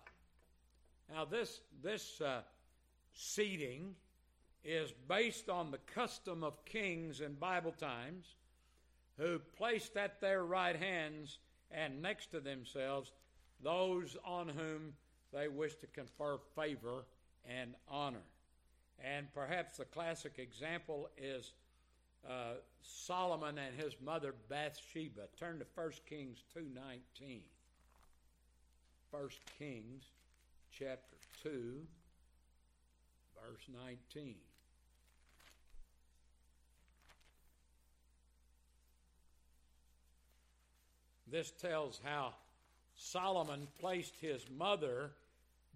Now, 1.14 1.26
this, 1.26 1.62
this 1.84 2.20
uh, 2.20 2.42
seating 3.14 3.94
is 4.64 4.92
based 5.08 5.48
on 5.48 5.70
the 5.70 5.78
custom 5.94 6.44
of 6.44 6.66
kings 6.66 7.22
in 7.22 7.36
Bible 7.36 7.74
times 7.74 8.26
who 9.20 9.38
placed 9.60 9.96
at 9.96 10.20
their 10.20 10.44
right 10.44 10.76
hands 10.76 11.38
and 11.70 12.02
next 12.02 12.32
to 12.32 12.40
themselves 12.40 13.12
those 13.62 14.18
on 14.26 14.48
whom 14.48 14.94
they 15.32 15.50
wished 15.50 15.82
to 15.82 15.88
confer 15.88 16.40
favor 16.56 17.06
and 17.48 17.76
honor. 17.88 18.24
And 19.04 19.28
perhaps 19.34 19.78
the 19.78 19.86
classic 19.86 20.40
example 20.40 21.10
is 21.18 21.52
uh, 22.28 22.56
Solomon 22.82 23.58
and 23.58 23.76
his 23.80 23.96
mother 24.04 24.34
Bathsheba. 24.50 25.28
Turn 25.40 25.60
to 25.60 25.66
1 25.76 25.92
Kings 26.10 26.44
2.19. 26.56 27.42
1 29.12 29.30
Kings 29.60 30.04
chapter 30.72 31.18
2, 31.44 31.82
verse 33.36 33.62
19. 34.14 34.36
This 41.28 41.52
tells 41.52 42.00
how 42.04 42.34
Solomon 42.96 43.68
placed 43.80 44.16
his 44.20 44.46
mother, 44.50 45.12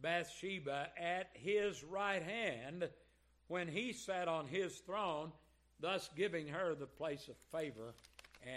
Bathsheba, 0.01 0.89
at 0.97 1.29
his 1.33 1.83
right 1.83 2.21
hand 2.21 2.89
when 3.49 3.67
he 3.67 3.91
sat 3.91 4.29
on 4.29 4.47
his 4.47 4.73
throne 4.77 5.31
thus 5.81 6.09
giving 6.15 6.47
her 6.47 6.75
the 6.75 6.85
place 6.85 7.27
of 7.27 7.35
favor 7.51 7.93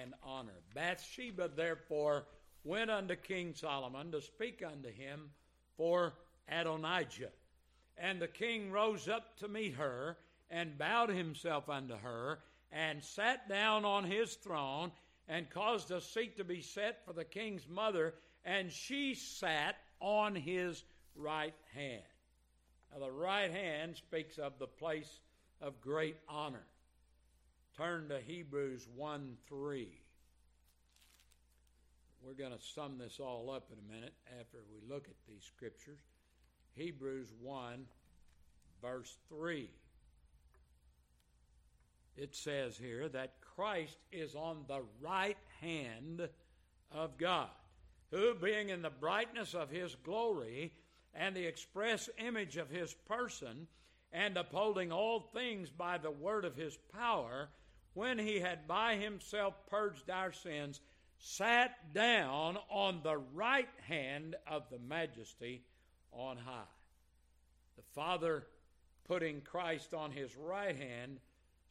and 0.00 0.14
honor. 0.22 0.52
Bathsheba, 0.74 1.50
therefore, 1.54 2.24
went 2.64 2.90
unto 2.90 3.16
King 3.16 3.54
Solomon 3.54 4.12
to 4.12 4.20
speak 4.20 4.62
unto 4.64 4.90
him 4.90 5.30
for 5.76 6.12
Adonijah. 6.48 7.30
And 7.98 8.20
the 8.20 8.28
king 8.28 8.70
rose 8.70 9.08
up 9.08 9.36
to 9.38 9.48
meet 9.48 9.74
her 9.74 10.16
and 10.50 10.78
bowed 10.78 11.10
himself 11.10 11.68
unto 11.68 11.96
her 11.96 12.38
and 12.70 13.02
sat 13.02 13.48
down 13.48 13.84
on 13.84 14.04
his 14.04 14.34
throne 14.34 14.92
and 15.28 15.48
caused 15.50 15.90
a 15.90 16.00
seat 16.00 16.36
to 16.36 16.44
be 16.44 16.60
set 16.60 17.04
for 17.06 17.12
the 17.12 17.24
king's 17.24 17.68
mother, 17.68 18.14
and 18.44 18.70
she 18.70 19.14
sat 19.14 19.76
on 20.00 20.34
his 20.34 20.82
right 21.14 21.54
hand. 21.74 22.02
Now, 22.92 23.06
the 23.06 23.10
right 23.10 23.50
hand 23.50 23.96
speaks 23.96 24.38
of 24.38 24.58
the 24.58 24.66
place 24.66 25.20
of 25.60 25.80
great 25.80 26.16
honor. 26.28 26.64
Turn 27.76 28.08
to 28.08 28.20
Hebrews 28.20 28.86
1 28.94 29.36
3. 29.48 29.88
We're 32.22 32.34
going 32.34 32.52
to 32.56 32.64
sum 32.74 32.98
this 32.98 33.18
all 33.18 33.50
up 33.50 33.68
in 33.72 33.78
a 33.78 33.94
minute 33.94 34.14
after 34.38 34.58
we 34.70 34.78
look 34.88 35.06
at 35.08 35.16
these 35.26 35.42
scriptures. 35.42 35.98
Hebrews 36.74 37.28
1, 37.40 37.86
verse 38.80 39.16
3. 39.28 39.68
It 42.16 42.36
says 42.36 42.76
here 42.76 43.08
that 43.08 43.40
Christ 43.40 43.96
is 44.12 44.34
on 44.34 44.64
the 44.68 44.82
right 45.00 45.38
hand 45.60 46.28
of 46.92 47.16
God, 47.16 47.48
who, 48.10 48.34
being 48.34 48.68
in 48.68 48.82
the 48.82 48.90
brightness 48.90 49.54
of 49.54 49.70
his 49.70 49.96
glory 50.04 50.72
and 51.14 51.34
the 51.34 51.46
express 51.46 52.08
image 52.18 52.56
of 52.56 52.70
his 52.70 52.94
person, 53.08 53.66
and 54.12 54.36
upholding 54.36 54.92
all 54.92 55.20
things 55.20 55.70
by 55.70 55.98
the 55.98 56.10
word 56.10 56.44
of 56.44 56.56
his 56.56 56.76
power, 56.92 57.48
when 57.94 58.18
he 58.18 58.40
had 58.40 58.66
by 58.66 58.96
himself 58.96 59.54
purged 59.68 60.10
our 60.10 60.32
sins, 60.32 60.80
sat 61.18 61.92
down 61.92 62.58
on 62.70 63.00
the 63.02 63.18
right 63.34 63.68
hand 63.86 64.34
of 64.46 64.64
the 64.70 64.78
majesty 64.78 65.62
on 66.12 66.36
high. 66.36 66.62
The 67.76 67.82
Father, 67.94 68.46
putting 69.06 69.40
Christ 69.40 69.94
on 69.94 70.10
his 70.10 70.36
right 70.36 70.76
hand, 70.76 71.20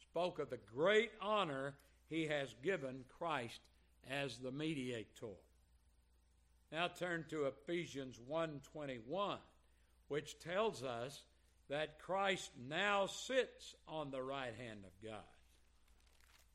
spoke 0.02 0.40
of 0.40 0.50
the 0.50 0.60
great 0.74 1.12
honor 1.22 1.76
he 2.10 2.28
has 2.28 2.54
given 2.64 3.04
Christ 3.18 3.62
as 4.10 4.38
the 4.38 4.52
mediator. 4.52 5.36
Now 6.72 6.88
turn 6.88 7.26
to 7.30 7.46
Ephesians 7.46 8.20
1:21, 8.20 9.40
which 10.08 10.40
tells 10.40 10.84
us 10.84 11.24
that 11.68 12.00
Christ 12.00 12.52
now 12.58 13.08
sits 13.08 13.76
on 13.88 14.12
the 14.12 14.22
right 14.24 14.54
hand 14.56 14.86
of 14.86 14.92
God. 15.04 15.24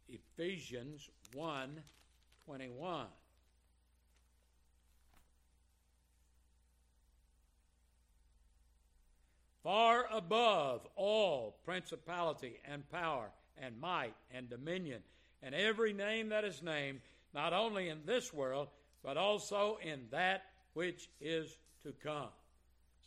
Ephesians 0.09 1.09
1 1.33 1.83
21. 2.45 3.09
Far 9.63 10.07
above 10.13 10.87
all 10.95 11.59
principality 11.65 12.61
and 12.65 12.89
power 12.89 13.33
and 13.59 13.81
might 13.81 14.15
and 14.31 14.49
dominion 14.49 15.03
and 15.43 15.55
every 15.55 15.93
name 15.93 16.29
that 16.29 16.45
is 16.45 16.63
named, 16.63 17.01
not 17.35 17.53
only 17.53 17.89
in 17.89 18.07
this 18.07 18.33
world, 18.33 18.69
but 19.07 19.17
also 19.17 19.79
in 19.83 20.01
that 20.11 20.43
which 20.75 21.09
is 21.21 21.57
to 21.85 21.93
come. 22.03 22.29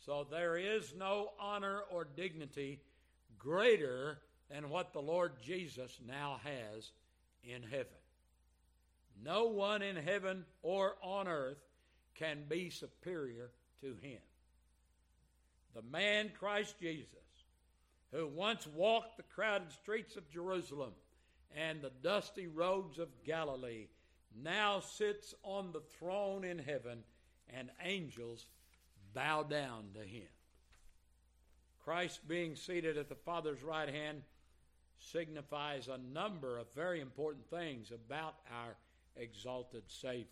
So 0.06 0.26
there 0.30 0.56
is 0.56 0.94
no 0.98 1.28
honor 1.38 1.82
or 1.92 2.08
dignity 2.16 2.80
greater 3.38 4.18
than 4.50 4.70
what 4.70 4.94
the 4.94 5.02
Lord 5.02 5.34
Jesus 5.44 6.00
now 6.08 6.40
has 6.42 6.90
in 7.44 7.62
heaven. 7.62 7.86
No 9.22 9.48
one 9.48 9.82
in 9.82 9.94
heaven 9.94 10.46
or 10.62 10.94
on 11.02 11.28
earth 11.28 11.58
can 12.14 12.44
be 12.48 12.70
superior 12.70 13.50
to 13.82 13.94
him. 14.00 14.20
The 15.74 15.82
man 15.82 16.30
Christ 16.40 16.76
Jesus, 16.80 17.08
who 18.10 18.26
once 18.26 18.66
walked 18.66 19.18
the 19.18 19.22
crowded 19.34 19.70
streets 19.70 20.16
of 20.16 20.30
Jerusalem 20.30 20.92
and 21.54 21.82
the 21.82 21.92
dusty 22.02 22.46
roads 22.46 22.98
of 22.98 23.08
Galilee, 23.26 23.88
now 24.36 24.80
sits 24.80 25.34
on 25.42 25.72
the 25.72 25.82
throne 25.98 26.44
in 26.44 26.58
heaven, 26.58 27.02
and 27.48 27.70
angels 27.82 28.46
bow 29.14 29.42
down 29.42 29.84
to 29.94 30.00
him. 30.00 30.28
Christ 31.84 32.26
being 32.28 32.54
seated 32.56 32.96
at 32.96 33.08
the 33.08 33.14
Father's 33.14 33.62
right 33.62 33.88
hand 33.88 34.22
signifies 34.98 35.88
a 35.88 35.98
number 36.12 36.58
of 36.58 36.72
very 36.74 37.00
important 37.00 37.48
things 37.48 37.90
about 37.90 38.34
our 38.50 38.76
exalted 39.16 39.82
Savior. 39.88 40.26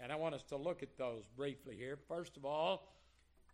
And 0.00 0.10
I 0.10 0.16
want 0.16 0.34
us 0.34 0.42
to 0.44 0.56
look 0.56 0.82
at 0.82 0.96
those 0.98 1.24
briefly 1.36 1.76
here. 1.76 1.98
First 2.08 2.36
of 2.36 2.44
all, 2.44 2.88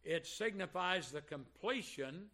it 0.04 0.26
signifies 0.26 1.10
the 1.10 1.20
completion 1.20 2.26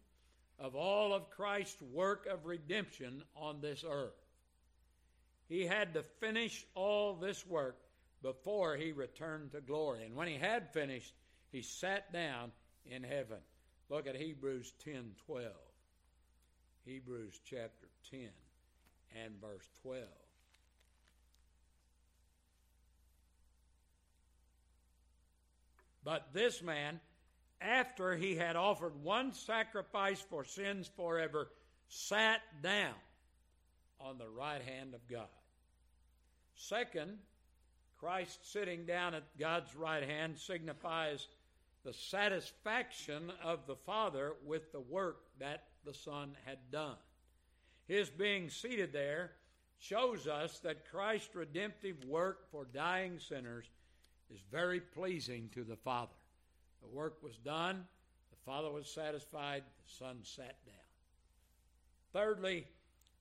of 0.59 0.75
all 0.75 1.13
of 1.13 1.29
Christ's 1.29 1.81
work 1.81 2.27
of 2.27 2.45
redemption 2.45 3.23
on 3.35 3.59
this 3.59 3.83
earth. 3.87 4.24
He 5.47 5.65
had 5.65 5.93
to 5.93 6.03
finish 6.03 6.65
all 6.73 7.15
this 7.15 7.45
work 7.45 7.77
before 8.21 8.75
he 8.75 8.91
returned 8.91 9.51
to 9.51 9.61
glory. 9.61 10.03
And 10.03 10.15
when 10.15 10.27
he 10.27 10.35
had 10.35 10.73
finished, 10.73 11.13
he 11.51 11.61
sat 11.61 12.11
down 12.11 12.51
in 12.85 13.03
heaven. 13.03 13.37
Look 13.89 14.07
at 14.07 14.15
Hebrews 14.15 14.73
10 14.83 15.11
12. 15.25 15.51
Hebrews 16.85 17.39
chapter 17.49 17.87
10 18.11 18.29
and 19.23 19.33
verse 19.41 19.67
12. 19.81 20.03
But 26.03 26.27
this 26.33 26.61
man, 26.61 26.99
after 27.59 28.15
he 28.15 28.35
had 28.35 28.55
offered 28.55 29.03
one 29.03 29.33
sacrifice 29.33 30.21
for 30.21 30.45
sins 30.45 30.89
forever, 30.95 31.49
sat 31.87 32.41
down 32.61 32.93
on 34.05 34.17
the 34.19 34.29
right 34.29 34.61
hand 34.61 34.93
of 34.93 35.07
God. 35.07 35.27
Second, 36.53 37.17
Christ 37.97 38.51
sitting 38.51 38.85
down 38.85 39.15
at 39.15 39.23
God's 39.39 39.75
right 39.75 40.03
hand 40.03 40.37
signifies 40.37 41.27
the 41.83 41.93
satisfaction 41.93 43.31
of 43.43 43.65
the 43.65 43.75
Father 43.75 44.33
with 44.45 44.71
the 44.71 44.79
work 44.79 45.23
that 45.39 45.63
the 45.85 45.93
Son 45.93 46.35
had 46.45 46.59
done. 46.71 46.97
His 47.87 48.09
being 48.09 48.49
seated 48.49 48.93
there 48.93 49.31
shows 49.79 50.27
us 50.27 50.59
that 50.59 50.89
Christ's 50.89 51.35
redemptive 51.35 52.03
work 52.05 52.49
for 52.51 52.65
dying 52.65 53.19
sinners 53.19 53.65
is 54.33 54.39
very 54.51 54.79
pleasing 54.79 55.49
to 55.53 55.63
the 55.63 55.75
Father. 55.75 56.13
The 56.81 56.95
work 56.95 57.23
was 57.23 57.37
done, 57.37 57.85
the 58.31 58.51
Father 58.51 58.71
was 58.71 58.87
satisfied, 58.87 59.63
the 59.63 59.93
Son 60.05 60.17
sat 60.23 60.57
down. 60.65 60.75
Thirdly, 62.13 62.67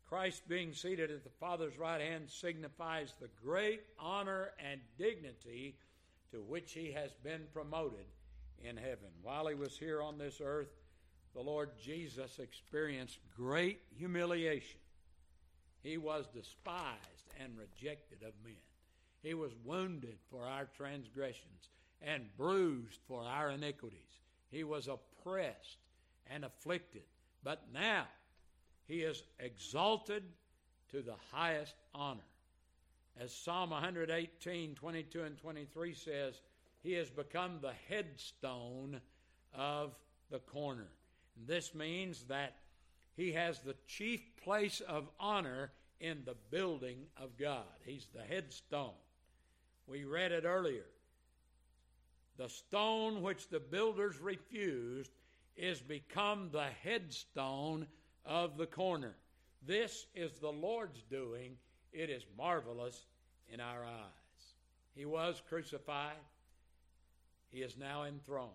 Christ 0.09 0.43
being 0.49 0.73
seated 0.73 1.11
at 1.11 1.25
the 1.25 1.31
Father's 1.41 1.79
right 1.79 2.01
hand 2.01 2.31
signifies 2.31 3.15
the 3.21 3.31
great 3.43 3.83
honor 3.99 4.51
and 4.59 4.81
dignity 4.99 5.77
to 6.31 6.43
which 6.43 6.73
he 6.73 6.93
has 6.93 7.11
been 7.23 7.43
promoted 7.53 8.07
in 8.63 8.77
heaven. 8.77 9.09
While 9.23 9.47
he 9.47 9.55
was 9.55 9.79
here 9.79 10.03
on 10.03 10.19
this 10.19 10.41
earth, 10.43 10.69
the 11.35 11.41
Lord 11.41 11.71
Jesus 11.83 12.39
experienced 12.39 13.19
great 13.37 13.81
humiliation. 13.97 14.81
He 15.83 15.97
was 15.99 16.27
despised 16.35 17.29
and 17.41 17.59
rejected 17.59 18.23
of 18.23 18.33
men. 18.45 18.55
He 19.23 19.35
was 19.35 19.53
wounded 19.65 20.19
for 20.31 20.47
our 20.47 20.69
transgressions 20.77 21.69
and 22.03 22.25
bruised 22.37 23.01
for 23.09 23.23
our 23.23 23.51
iniquities. 23.51 23.99
He 24.51 24.65
was 24.65 24.89
oppressed 24.89 25.79
and 26.31 26.45
afflicted. 26.45 27.03
But 27.43 27.65
now 27.73 28.07
he 28.87 29.01
is 29.01 29.23
exalted 29.39 30.23
to 30.91 31.03
the 31.03 31.15
highest 31.33 31.75
honor. 31.95 32.21
As 33.21 33.33
Psalm 33.33 33.71
118, 33.71 34.75
22, 34.75 35.23
and 35.23 35.39
23 35.39 35.95
says, 35.95 36.41
he 36.83 36.93
has 36.95 37.09
become 37.11 37.59
the 37.61 37.73
headstone 37.89 39.01
of 39.55 39.95
the 40.31 40.41
corner. 40.41 40.89
This 41.47 41.75
means 41.75 42.25
that 42.25 42.57
he 43.17 43.33
has 43.33 43.61
the 43.61 43.77
chief 43.87 44.21
place 44.43 44.83
of 44.87 45.09
honor 45.19 45.71
in 46.01 46.23
the 46.25 46.37
building 46.51 46.99
of 47.17 47.37
God. 47.39 47.65
He's 47.85 48.07
the 48.15 48.23
headstone. 48.23 48.91
We 49.87 50.05
read 50.05 50.33
it 50.33 50.45
earlier. 50.45 50.87
The 52.37 52.49
stone 52.49 53.23
which 53.23 53.49
the 53.49 53.61
builders 53.61 54.19
refused 54.19 55.13
is 55.57 55.81
become 55.81 56.51
the 56.53 56.67
headstone 56.83 57.87
of 58.27 58.57
the 58.57 58.67
corner. 58.67 59.15
This 59.67 60.07
is 60.15 60.33
the 60.33 60.53
Lord's 60.53 61.03
doing. 61.11 61.57
It 61.93 62.11
is 62.11 62.25
marvelous 62.37 63.07
in 63.49 63.61
our 63.61 63.85
eyes. 63.85 64.55
He 64.95 65.05
was 65.05 65.41
crucified. 65.49 66.13
He 67.51 67.63
is 67.63 67.77
now 67.77 68.05
enthroned. 68.05 68.51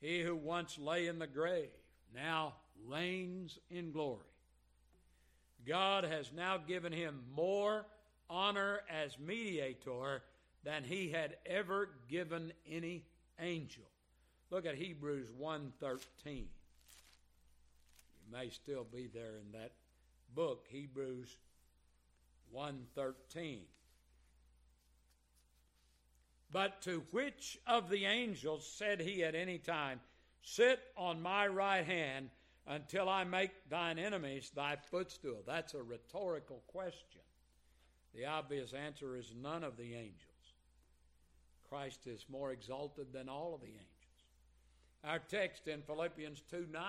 He 0.00 0.22
who 0.22 0.36
once 0.36 0.78
lay 0.78 1.06
in 1.06 1.18
the 1.18 1.26
grave 1.26 1.70
now 2.14 2.54
reigns 2.86 3.58
in 3.70 3.92
glory. 3.92 4.20
God 5.66 6.04
has 6.04 6.30
now 6.32 6.58
given 6.58 6.92
him 6.92 7.22
more 7.34 7.86
honor 8.28 8.80
as 8.90 9.18
mediator 9.18 10.22
than 10.62 10.84
he 10.84 11.10
had 11.10 11.36
ever 11.46 11.90
given 12.08 12.52
any 12.70 13.04
angel. 13.40 13.84
Look 14.50 14.66
at 14.66 14.76
Hebrews 14.76 15.30
1:13. 15.32 16.44
You 18.24 18.32
may 18.32 18.50
still 18.50 18.84
be 18.84 19.06
there 19.06 19.36
in 19.38 19.52
that 19.52 19.72
book, 20.34 20.66
Hebrews 20.68 21.36
1:13. 22.52 23.66
But 26.50 26.82
to 26.82 27.00
which 27.10 27.58
of 27.66 27.90
the 27.90 28.04
angels 28.04 28.66
said 28.66 29.00
he 29.00 29.24
at 29.24 29.34
any 29.34 29.58
time, 29.58 30.00
Sit 30.42 30.80
on 30.96 31.22
my 31.22 31.48
right 31.48 31.84
hand 31.84 32.30
until 32.66 33.08
I 33.08 33.24
make 33.24 33.68
thine 33.68 33.98
enemies 33.98 34.50
thy 34.50 34.76
footstool? 34.76 35.42
That's 35.46 35.74
a 35.74 35.82
rhetorical 35.82 36.62
question. 36.66 37.22
The 38.14 38.26
obvious 38.26 38.72
answer 38.72 39.16
is 39.16 39.34
none 39.34 39.64
of 39.64 39.76
the 39.76 39.94
angels. 39.94 40.52
Christ 41.68 42.06
is 42.06 42.26
more 42.28 42.52
exalted 42.52 43.12
than 43.12 43.28
all 43.28 43.54
of 43.54 43.62
the 43.62 43.66
angels. 43.66 43.88
Our 45.02 45.18
text 45.18 45.66
in 45.66 45.82
Philippians 45.82 46.42
2 46.50 46.68
9 46.70 46.82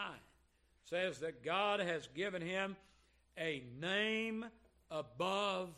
says 0.86 1.20
that 1.20 1.44
God 1.44 1.80
has 1.80 2.08
given 2.16 2.42
him 2.42 2.76
a 3.38 3.64
name 3.82 4.46
above 4.90 5.70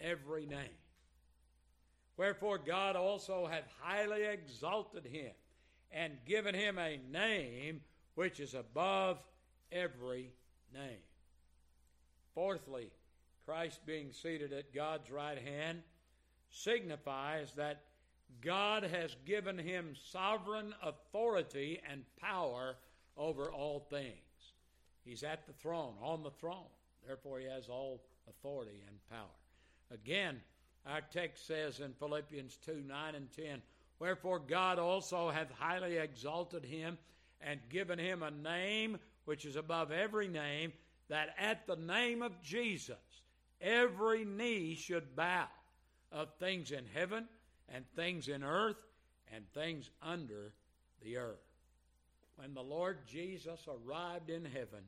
every 0.00 0.46
name. 0.46 0.78
Wherefore 2.16 2.58
God 2.58 2.96
also 2.96 3.46
hath 3.46 3.68
highly 3.80 4.24
exalted 4.24 5.04
him 5.04 5.32
and 5.92 6.12
given 6.24 6.54
him 6.54 6.78
a 6.78 6.98
name 7.12 7.82
which 8.14 8.40
is 8.40 8.54
above 8.54 9.18
every 9.70 10.32
name. 10.72 11.02
Fourthly, 12.34 12.90
Christ 13.44 13.80
being 13.86 14.12
seated 14.12 14.52
at 14.52 14.74
God's 14.74 15.10
right 15.10 15.38
hand 15.38 15.82
signifies 16.50 17.52
that 17.56 17.82
God 18.40 18.82
has 18.82 19.14
given 19.24 19.58
him 19.58 19.94
sovereign 20.10 20.74
authority 20.82 21.80
and 21.88 22.02
power 22.20 22.76
over 23.16 23.52
all 23.52 23.80
things. 23.80 24.25
He's 25.06 25.22
at 25.22 25.46
the 25.46 25.52
throne, 25.52 25.94
on 26.02 26.24
the 26.24 26.32
throne. 26.32 26.66
Therefore, 27.06 27.38
he 27.38 27.46
has 27.46 27.68
all 27.68 28.02
authority 28.28 28.82
and 28.88 28.98
power. 29.08 29.36
Again, 29.92 30.40
our 30.84 31.00
text 31.00 31.46
says 31.46 31.78
in 31.78 31.92
Philippians 31.92 32.58
2 32.66 32.82
9 32.86 33.14
and 33.14 33.28
10, 33.32 33.62
Wherefore 34.00 34.40
God 34.40 34.78
also 34.78 35.30
hath 35.30 35.50
highly 35.52 35.96
exalted 35.96 36.64
him 36.64 36.98
and 37.40 37.60
given 37.70 37.98
him 37.98 38.22
a 38.22 38.30
name 38.30 38.98
which 39.24 39.44
is 39.44 39.56
above 39.56 39.92
every 39.92 40.28
name, 40.28 40.72
that 41.08 41.34
at 41.38 41.66
the 41.66 41.76
name 41.76 42.22
of 42.22 42.42
Jesus 42.42 42.96
every 43.60 44.24
knee 44.24 44.74
should 44.74 45.14
bow 45.14 45.46
of 46.10 46.28
things 46.38 46.72
in 46.72 46.84
heaven 46.94 47.26
and 47.68 47.84
things 47.94 48.28
in 48.28 48.42
earth 48.42 48.76
and 49.32 49.44
things 49.52 49.90
under 50.02 50.52
the 51.02 51.16
earth. 51.16 51.38
When 52.36 52.54
the 52.54 52.62
Lord 52.62 52.98
Jesus 53.06 53.66
arrived 53.66 54.30
in 54.30 54.44
heaven, 54.44 54.82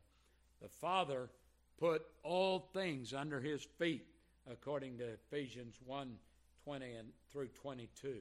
the 0.60 0.68
Father 0.68 1.30
put 1.78 2.02
all 2.22 2.70
things 2.72 3.14
under 3.14 3.40
his 3.40 3.62
feet, 3.78 4.06
according 4.50 4.98
to 4.98 5.04
Ephesians 5.04 5.76
1 5.84 6.16
20 6.64 6.92
and 6.94 7.08
through 7.32 7.48
22. 7.48 8.18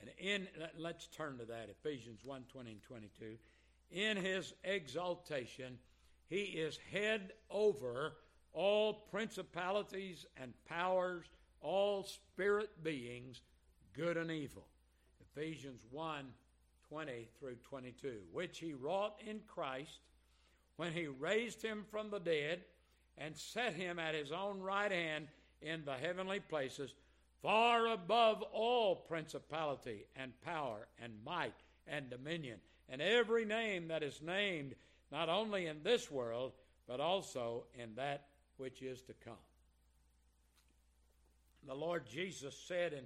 And 0.00 0.10
in 0.18 0.48
let's 0.78 1.06
turn 1.06 1.38
to 1.38 1.44
that, 1.46 1.68
Ephesians 1.70 2.20
1 2.24 2.44
20 2.52 2.70
and 2.70 2.82
22. 2.82 3.36
In 3.92 4.16
his 4.16 4.52
exaltation, 4.64 5.78
he 6.28 6.42
is 6.42 6.78
head 6.92 7.32
over 7.50 8.16
all 8.52 8.92
principalities 9.10 10.26
and 10.36 10.52
powers, 10.68 11.26
all 11.60 12.02
spirit 12.02 12.82
beings 12.82 13.42
good 13.94 14.16
and 14.16 14.30
evil. 14.30 14.66
Ephesians 15.20 15.82
1 15.90 16.26
20 16.88 17.28
through 17.38 17.56
22, 17.68 18.18
which 18.32 18.58
he 18.58 18.72
wrought 18.72 19.20
in 19.26 19.40
Christ 19.46 20.00
when 20.76 20.92
he 20.92 21.06
raised 21.06 21.62
him 21.62 21.84
from 21.90 22.10
the 22.10 22.20
dead 22.20 22.60
and 23.18 23.36
set 23.36 23.74
him 23.74 23.98
at 23.98 24.14
his 24.14 24.32
own 24.32 24.60
right 24.60 24.92
hand 24.92 25.26
in 25.62 25.84
the 25.84 25.94
heavenly 25.94 26.40
places, 26.40 26.94
far 27.42 27.86
above 27.86 28.42
all 28.52 28.96
principality 28.96 30.06
and 30.16 30.32
power 30.42 30.86
and 31.00 31.12
might 31.24 31.54
and 31.86 32.10
dominion, 32.10 32.58
and 32.88 33.00
every 33.00 33.44
name 33.44 33.88
that 33.88 34.02
is 34.02 34.20
named, 34.20 34.74
not 35.10 35.28
only 35.28 35.66
in 35.66 35.82
this 35.82 36.10
world, 36.10 36.52
but 36.86 37.00
also 37.00 37.64
in 37.74 37.94
that 37.94 38.26
which 38.58 38.82
is 38.82 39.00
to 39.02 39.12
come. 39.24 39.34
The 41.66 41.74
Lord 41.74 42.06
Jesus 42.06 42.56
said 42.68 42.92
in 42.92 43.04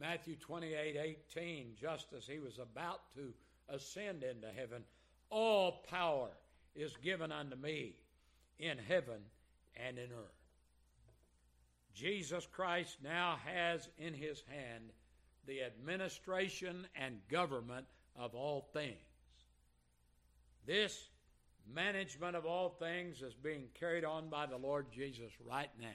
Matthew 0.00 0.36
28 0.36 0.96
18, 0.96 1.74
just 1.80 2.12
as 2.12 2.26
he 2.26 2.38
was 2.38 2.58
about 2.58 3.00
to 3.14 3.32
ascend 3.68 4.24
into 4.24 4.48
heaven, 4.48 4.82
all 5.30 5.84
power 5.88 6.30
is 6.74 6.96
given 7.02 7.32
unto 7.32 7.56
me 7.56 7.94
in 8.58 8.78
heaven 8.78 9.20
and 9.76 9.98
in 9.98 10.10
earth. 10.12 10.44
Jesus 11.94 12.46
Christ 12.50 12.96
now 13.02 13.36
has 13.44 13.88
in 13.98 14.14
his 14.14 14.42
hand 14.48 14.90
the 15.46 15.62
administration 15.62 16.86
and 16.96 17.20
government 17.30 17.86
of 18.16 18.34
all 18.34 18.68
things. 18.72 18.96
This 20.66 21.08
management 21.72 22.36
of 22.36 22.46
all 22.46 22.68
things 22.68 23.22
is 23.22 23.34
being 23.34 23.66
carried 23.78 24.04
on 24.04 24.28
by 24.28 24.46
the 24.46 24.56
Lord 24.56 24.86
Jesus 24.92 25.30
right 25.46 25.70
now. 25.80 25.88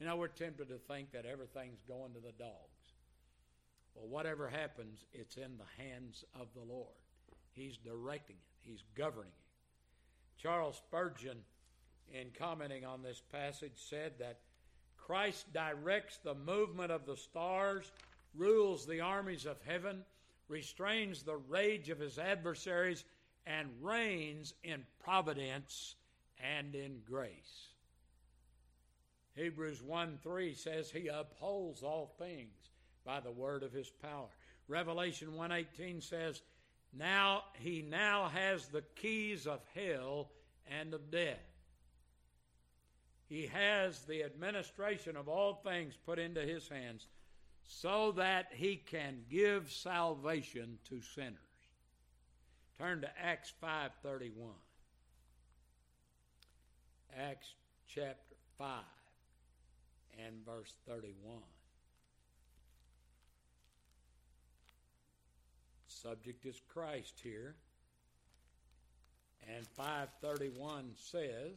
You 0.00 0.06
know, 0.06 0.16
we're 0.16 0.28
tempted 0.28 0.68
to 0.68 0.78
think 0.78 1.12
that 1.12 1.26
everything's 1.26 1.82
going 1.86 2.12
to 2.14 2.20
the 2.20 2.32
dogs. 2.38 2.78
Well, 3.94 4.08
whatever 4.08 4.48
happens, 4.48 5.04
it's 5.12 5.36
in 5.36 5.58
the 5.58 5.82
hands 5.82 6.24
of 6.34 6.48
the 6.54 6.62
Lord. 6.72 6.94
He's 7.52 7.76
directing 7.76 8.36
it, 8.36 8.68
He's 8.68 8.84
governing 8.96 9.32
it. 9.32 9.47
Charles 10.38 10.76
Spurgeon, 10.76 11.38
in 12.12 12.28
commenting 12.38 12.84
on 12.84 13.02
this 13.02 13.22
passage, 13.32 13.72
said 13.76 14.12
that 14.18 14.40
Christ 14.96 15.52
directs 15.52 16.18
the 16.18 16.34
movement 16.34 16.92
of 16.92 17.06
the 17.06 17.16
stars, 17.16 17.90
rules 18.34 18.86
the 18.86 19.00
armies 19.00 19.46
of 19.46 19.56
heaven, 19.66 20.04
restrains 20.48 21.22
the 21.22 21.36
rage 21.36 21.90
of 21.90 21.98
his 21.98 22.18
adversaries, 22.18 23.04
and 23.46 23.68
reigns 23.82 24.54
in 24.62 24.84
providence 25.02 25.96
and 26.38 26.74
in 26.74 27.00
grace. 27.08 27.68
Hebrews 29.34 29.82
1 29.82 30.18
3 30.22 30.54
says 30.54 30.90
he 30.90 31.08
upholds 31.08 31.82
all 31.82 32.14
things 32.18 32.70
by 33.04 33.20
the 33.20 33.30
word 33.30 33.62
of 33.62 33.72
his 33.72 33.88
power. 33.88 34.28
Revelation 34.68 35.28
1:18 35.32 36.02
says, 36.02 36.42
"Now 36.92 37.44
he 37.54 37.82
now 37.82 38.28
has 38.28 38.68
the 38.68 38.82
keys 38.82 39.46
of 39.46 39.60
hell 39.74 40.30
and 40.66 40.94
of 40.94 41.10
death." 41.10 41.44
He 43.28 43.46
has 43.46 44.04
the 44.06 44.24
administration 44.24 45.16
of 45.16 45.28
all 45.28 45.54
things 45.54 45.96
put 45.96 46.18
into 46.18 46.40
his 46.40 46.68
hands 46.68 47.06
so 47.62 48.12
that 48.12 48.52
he 48.54 48.76
can 48.76 49.24
give 49.28 49.70
salvation 49.70 50.78
to 50.84 51.02
sinners. 51.02 51.38
Turn 52.78 53.02
to 53.02 53.18
Acts 53.18 53.52
5:31. 53.62 54.54
Acts 57.14 57.54
chapter 57.86 58.36
5 58.56 58.84
and 60.18 60.44
verse 60.44 60.74
31. 60.86 61.42
Subject 66.02 66.46
is 66.46 66.60
Christ 66.68 67.20
here. 67.22 67.56
And 69.56 69.66
531 69.66 70.92
says, 70.96 71.56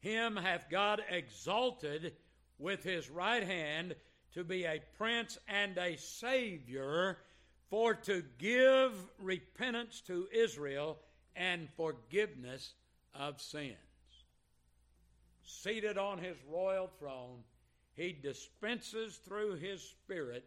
Him 0.00 0.36
hath 0.36 0.68
God 0.70 1.00
exalted 1.10 2.14
with 2.58 2.82
his 2.82 3.08
right 3.10 3.42
hand 3.42 3.94
to 4.34 4.42
be 4.42 4.64
a 4.64 4.82
prince 4.96 5.38
and 5.48 5.76
a 5.78 5.96
savior, 5.96 7.18
for 7.68 7.94
to 7.94 8.22
give 8.38 8.92
repentance 9.18 10.00
to 10.02 10.28
Israel 10.32 10.98
and 11.34 11.68
forgiveness 11.76 12.74
of 13.14 13.40
sins. 13.40 13.76
Seated 15.42 15.98
on 15.98 16.18
his 16.18 16.36
royal 16.48 16.90
throne, 16.98 17.42
he 17.96 18.12
dispenses 18.12 19.16
through 19.16 19.54
his 19.54 19.82
Spirit 19.82 20.44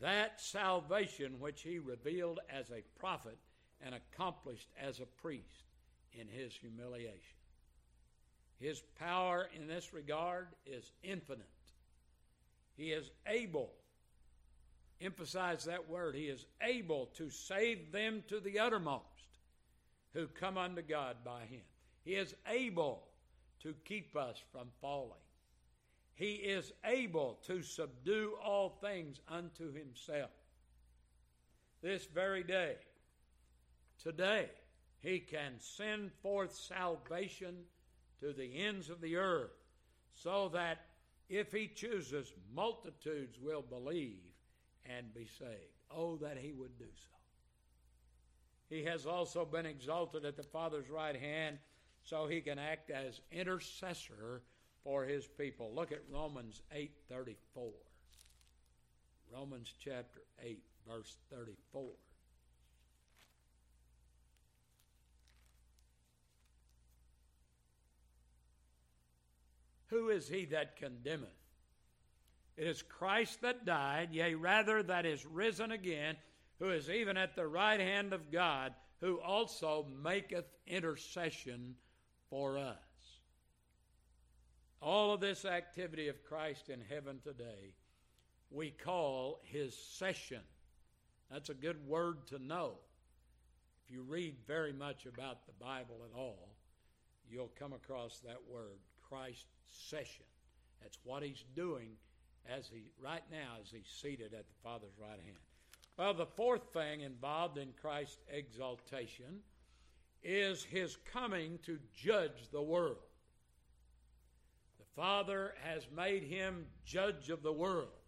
that 0.00 0.40
salvation 0.40 1.40
which 1.40 1.62
he 1.62 1.78
revealed 1.78 2.38
as 2.50 2.70
a 2.70 2.84
prophet 3.00 3.38
and 3.80 3.94
accomplished 3.94 4.68
as 4.80 5.00
a 5.00 5.06
priest 5.06 5.64
in 6.12 6.28
his 6.28 6.52
humiliation. 6.52 7.36
His 8.60 8.82
power 8.98 9.48
in 9.56 9.66
this 9.66 9.94
regard 9.94 10.48
is 10.66 10.92
infinite. 11.02 11.46
He 12.76 12.92
is 12.92 13.10
able, 13.26 13.70
emphasize 15.00 15.64
that 15.64 15.88
word, 15.88 16.14
he 16.14 16.26
is 16.26 16.44
able 16.62 17.06
to 17.16 17.30
save 17.30 17.92
them 17.92 18.22
to 18.28 18.40
the 18.40 18.58
uttermost 18.58 19.04
who 20.12 20.26
come 20.26 20.58
unto 20.58 20.82
God 20.82 21.16
by 21.24 21.40
him. 21.42 21.62
He 22.04 22.14
is 22.14 22.34
able 22.46 23.04
to 23.62 23.74
keep 23.84 24.16
us 24.16 24.40
from 24.52 24.68
falling. 24.80 25.18
He 26.18 26.32
is 26.32 26.72
able 26.84 27.38
to 27.46 27.62
subdue 27.62 28.34
all 28.44 28.70
things 28.80 29.20
unto 29.28 29.72
himself. 29.72 30.32
This 31.80 32.06
very 32.06 32.42
day, 32.42 32.74
today, 34.02 34.48
he 34.98 35.20
can 35.20 35.52
send 35.60 36.10
forth 36.20 36.52
salvation 36.52 37.54
to 38.18 38.32
the 38.32 38.58
ends 38.58 38.90
of 38.90 39.00
the 39.00 39.14
earth 39.14 39.52
so 40.12 40.48
that 40.54 40.86
if 41.28 41.52
he 41.52 41.68
chooses, 41.68 42.32
multitudes 42.52 43.38
will 43.40 43.62
believe 43.62 44.34
and 44.86 45.14
be 45.14 45.28
saved. 45.38 45.52
Oh, 45.88 46.16
that 46.16 46.36
he 46.36 46.52
would 46.52 46.76
do 46.80 46.86
so. 46.96 47.16
He 48.68 48.82
has 48.86 49.06
also 49.06 49.44
been 49.44 49.66
exalted 49.66 50.24
at 50.24 50.36
the 50.36 50.42
Father's 50.42 50.90
right 50.90 51.14
hand 51.14 51.58
so 52.02 52.26
he 52.26 52.40
can 52.40 52.58
act 52.58 52.90
as 52.90 53.20
intercessor 53.30 54.42
for 54.84 55.04
his 55.04 55.26
people. 55.26 55.72
Look 55.74 55.92
at 55.92 56.02
Romans 56.10 56.62
8:34. 56.72 57.72
Romans 59.32 59.72
chapter 59.78 60.20
8 60.42 60.62
verse 60.86 61.16
34. 61.30 61.92
Who 69.88 70.10
is 70.10 70.28
he 70.28 70.46
that 70.46 70.76
condemneth? 70.76 71.28
It 72.56 72.66
is 72.66 72.82
Christ 72.82 73.40
that 73.42 73.64
died, 73.64 74.10
yea, 74.12 74.34
rather 74.34 74.82
that 74.82 75.06
is 75.06 75.24
risen 75.24 75.70
again, 75.70 76.16
who 76.58 76.70
is 76.70 76.90
even 76.90 77.16
at 77.16 77.36
the 77.36 77.46
right 77.46 77.80
hand 77.80 78.12
of 78.12 78.32
God, 78.32 78.74
who 79.00 79.20
also 79.20 79.86
maketh 80.02 80.44
intercession 80.66 81.76
for 82.30 82.58
us. 82.58 82.87
All 84.80 85.12
of 85.12 85.20
this 85.20 85.44
activity 85.44 86.08
of 86.08 86.24
Christ 86.24 86.68
in 86.68 86.80
heaven 86.88 87.18
today, 87.22 87.74
we 88.50 88.70
call 88.70 89.40
his 89.42 89.76
session. 89.76 90.40
That's 91.30 91.50
a 91.50 91.54
good 91.54 91.86
word 91.86 92.26
to 92.28 92.38
know. 92.38 92.74
If 93.84 93.92
you 93.94 94.02
read 94.02 94.36
very 94.46 94.72
much 94.72 95.06
about 95.06 95.46
the 95.46 95.64
Bible 95.64 95.96
at 96.04 96.16
all, 96.16 96.54
you'll 97.28 97.52
come 97.58 97.72
across 97.72 98.20
that 98.20 98.38
word, 98.48 98.78
Christ 99.08 99.46
session. 99.66 100.24
That's 100.80 100.98
what 101.04 101.22
he's 101.22 101.44
doing 101.56 101.90
as 102.48 102.68
he 102.72 102.84
right 103.02 103.24
now 103.30 103.56
as 103.60 103.70
he's 103.70 103.88
seated 104.00 104.32
at 104.32 104.46
the 104.46 104.62
Father's 104.62 104.96
right 105.00 105.20
hand. 105.24 105.38
Well, 105.98 106.14
the 106.14 106.26
fourth 106.26 106.72
thing 106.72 107.00
involved 107.00 107.58
in 107.58 107.68
Christ's 107.80 108.18
exaltation 108.28 109.40
is 110.22 110.62
his 110.62 110.96
coming 111.12 111.58
to 111.64 111.78
judge 111.94 112.50
the 112.52 112.62
world. 112.62 112.98
The 114.98 115.04
Father 115.04 115.54
has 115.62 115.86
made 115.96 116.24
him 116.24 116.66
judge 116.84 117.30
of 117.30 117.44
the 117.44 117.52
world 117.52 118.02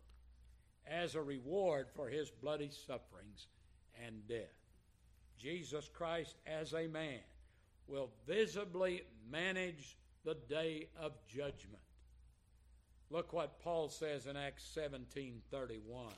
as 0.84 1.14
a 1.14 1.22
reward 1.22 1.86
for 1.94 2.08
his 2.08 2.32
bloody 2.32 2.68
sufferings 2.68 3.46
and 4.04 4.26
death. 4.26 4.58
Jesus 5.38 5.88
Christ, 5.88 6.34
as 6.48 6.74
a 6.74 6.88
man, 6.88 7.20
will 7.86 8.10
visibly 8.26 9.02
manage 9.30 9.98
the 10.24 10.34
day 10.48 10.88
of 11.00 11.12
judgment. 11.28 11.84
Look 13.08 13.32
what 13.32 13.60
Paul 13.60 13.88
says 13.88 14.26
in 14.26 14.36
Acts 14.36 14.64
17:31. 14.76 16.12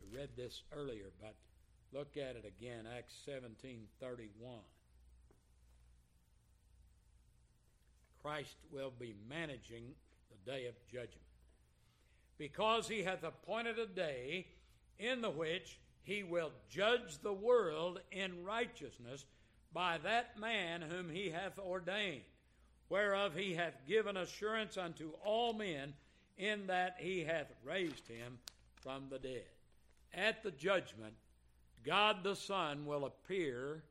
We 0.00 0.16
read 0.16 0.36
this 0.36 0.62
earlier, 0.70 1.10
but 1.20 1.34
look 1.90 2.16
at 2.16 2.36
it 2.36 2.44
again, 2.44 2.86
Acts 2.86 3.16
17:31. 3.26 4.62
Christ 8.28 8.56
will 8.70 8.92
be 8.98 9.14
managing 9.26 9.94
the 10.30 10.50
day 10.50 10.66
of 10.66 10.74
judgment. 10.86 11.24
Because 12.36 12.86
he 12.86 13.02
hath 13.02 13.24
appointed 13.24 13.78
a 13.78 13.86
day 13.86 14.46
in 14.98 15.22
the 15.22 15.30
which 15.30 15.78
he 16.02 16.22
will 16.22 16.52
judge 16.68 17.18
the 17.22 17.32
world 17.32 18.00
in 18.12 18.44
righteousness 18.44 19.24
by 19.72 19.96
that 20.04 20.38
man 20.38 20.82
whom 20.82 21.08
he 21.08 21.30
hath 21.30 21.58
ordained 21.58 22.20
whereof 22.90 23.34
he 23.34 23.54
hath 23.54 23.86
given 23.86 24.16
assurance 24.16 24.76
unto 24.76 25.12
all 25.24 25.52
men, 25.52 25.94
in 26.36 26.66
that 26.66 26.96
he 26.98 27.24
hath 27.24 27.52
raised 27.64 28.06
him 28.06 28.38
from 28.76 29.04
the 29.10 29.18
dead. 29.18 29.44
At 30.14 30.42
the 30.42 30.50
judgment, 30.50 31.14
God 31.84 32.22
the 32.22 32.36
Son 32.36 32.86
will 32.86 33.04
appear 33.04 33.82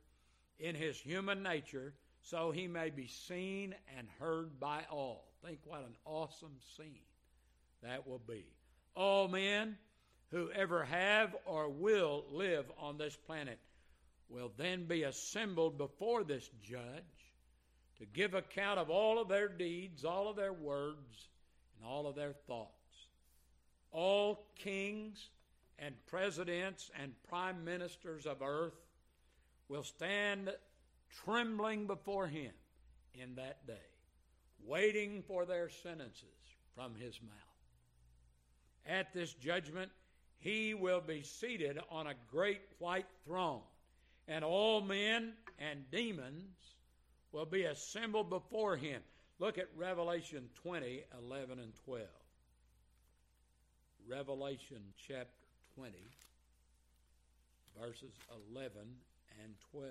in 0.58 0.74
his 0.74 0.96
human 0.96 1.42
nature 1.42 1.94
so 2.30 2.50
he 2.50 2.66
may 2.66 2.90
be 2.90 3.06
seen 3.06 3.74
and 3.96 4.06
heard 4.18 4.60
by 4.60 4.82
all. 4.90 5.24
Think 5.44 5.60
what 5.64 5.80
an 5.80 5.96
awesome 6.04 6.56
scene 6.76 7.06
that 7.82 8.06
will 8.06 8.20
be. 8.28 8.44
All 8.94 9.28
men 9.28 9.76
who 10.30 10.50
ever 10.50 10.84
have 10.84 11.34
or 11.46 11.70
will 11.70 12.24
live 12.30 12.66
on 12.78 12.98
this 12.98 13.16
planet 13.16 13.58
will 14.28 14.52
then 14.58 14.84
be 14.84 15.04
assembled 15.04 15.78
before 15.78 16.22
this 16.22 16.50
judge 16.62 16.82
to 17.98 18.04
give 18.04 18.34
account 18.34 18.78
of 18.78 18.90
all 18.90 19.18
of 19.18 19.28
their 19.28 19.48
deeds, 19.48 20.04
all 20.04 20.28
of 20.28 20.36
their 20.36 20.52
words, 20.52 21.28
and 21.76 21.88
all 21.88 22.06
of 22.06 22.14
their 22.14 22.34
thoughts. 22.46 22.72
All 23.90 24.46
kings 24.56 25.30
and 25.78 25.94
presidents 26.06 26.90
and 27.00 27.12
prime 27.28 27.64
ministers 27.64 28.26
of 28.26 28.42
earth 28.42 28.76
will 29.68 29.82
stand 29.82 30.50
trembling 31.24 31.86
before 31.86 32.26
him 32.26 32.52
in 33.14 33.34
that 33.36 33.66
day, 33.66 33.74
waiting 34.64 35.22
for 35.26 35.44
their 35.44 35.68
sentences 35.68 36.24
from 36.74 36.94
his 36.94 37.20
mouth. 37.22 37.32
at 38.86 39.12
this 39.12 39.34
judgment, 39.34 39.90
he 40.38 40.72
will 40.72 41.00
be 41.00 41.22
seated 41.22 41.78
on 41.90 42.06
a 42.06 42.14
great 42.30 42.60
white 42.78 43.06
throne, 43.24 43.60
and 44.28 44.44
all 44.44 44.80
men 44.80 45.32
and 45.58 45.90
demons 45.90 46.56
will 47.32 47.44
be 47.44 47.64
assembled 47.64 48.30
before 48.30 48.76
him. 48.76 49.02
Look 49.38 49.58
at 49.58 49.68
Revelation 49.76 50.48
20, 50.62 51.04
11, 51.22 51.58
and 51.58 51.72
12. 51.84 52.06
Revelation 54.08 54.80
chapter 55.06 55.26
20, 55.74 55.92
verses 57.80 58.12
11 58.52 58.72
and 59.44 59.54
12. 59.72 59.90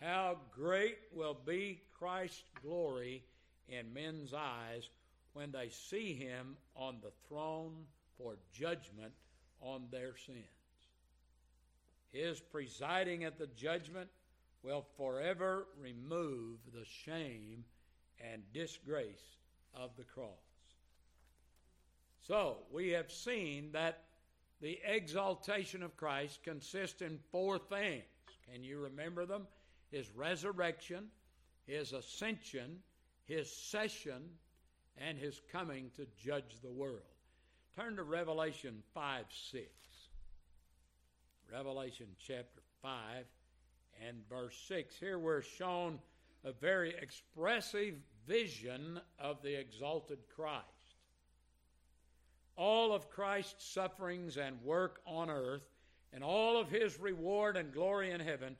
How 0.00 0.38
great 0.50 0.98
will 1.12 1.36
be 1.44 1.82
Christ's 1.98 2.42
glory 2.62 3.22
in 3.68 3.92
men's 3.92 4.32
eyes 4.32 4.88
when 5.34 5.52
they 5.52 5.68
see 5.68 6.14
him 6.14 6.56
on 6.74 6.96
the 7.02 7.12
throne 7.28 7.84
for 8.16 8.36
judgment 8.52 9.12
on 9.60 9.82
their 9.90 10.16
sins. 10.16 10.38
His 12.12 12.40
presiding 12.40 13.24
at 13.24 13.38
the 13.38 13.46
judgment 13.48 14.08
will 14.62 14.84
forever 14.96 15.66
remove 15.78 16.58
the 16.72 16.84
shame 16.84 17.64
and 18.32 18.42
disgrace 18.52 19.36
of 19.74 19.90
the 19.96 20.04
cross. 20.04 20.28
So, 22.26 22.58
we 22.70 22.90
have 22.90 23.10
seen 23.10 23.70
that 23.72 24.04
the 24.60 24.78
exaltation 24.84 25.82
of 25.82 25.96
Christ 25.96 26.42
consists 26.42 27.00
in 27.00 27.18
four 27.30 27.58
things. 27.58 28.04
Can 28.50 28.62
you 28.62 28.78
remember 28.78 29.24
them? 29.24 29.46
His 29.90 30.10
resurrection, 30.14 31.06
his 31.66 31.92
ascension, 31.92 32.78
his 33.26 33.50
session, 33.50 34.22
and 34.96 35.18
his 35.18 35.40
coming 35.52 35.90
to 35.96 36.06
judge 36.16 36.60
the 36.62 36.70
world. 36.70 37.02
Turn 37.76 37.96
to 37.96 38.02
Revelation 38.02 38.82
5 38.94 39.24
6. 39.52 39.66
Revelation 41.52 42.06
chapter 42.18 42.62
5 42.82 43.24
and 44.06 44.16
verse 44.28 44.56
6. 44.68 44.94
Here 44.98 45.18
we're 45.18 45.42
shown 45.42 45.98
a 46.44 46.52
very 46.52 46.94
expressive 47.00 47.94
vision 48.26 49.00
of 49.18 49.42
the 49.42 49.58
exalted 49.58 50.18
Christ. 50.34 50.64
All 52.56 52.92
of 52.92 53.10
Christ's 53.10 53.64
sufferings 53.72 54.36
and 54.36 54.62
work 54.62 55.00
on 55.06 55.30
earth, 55.30 55.68
and 56.12 56.22
all 56.22 56.60
of 56.60 56.68
his 56.68 56.98
reward 56.98 57.56
and 57.56 57.72
glory 57.72 58.10
in 58.10 58.20
heaven, 58.20 58.56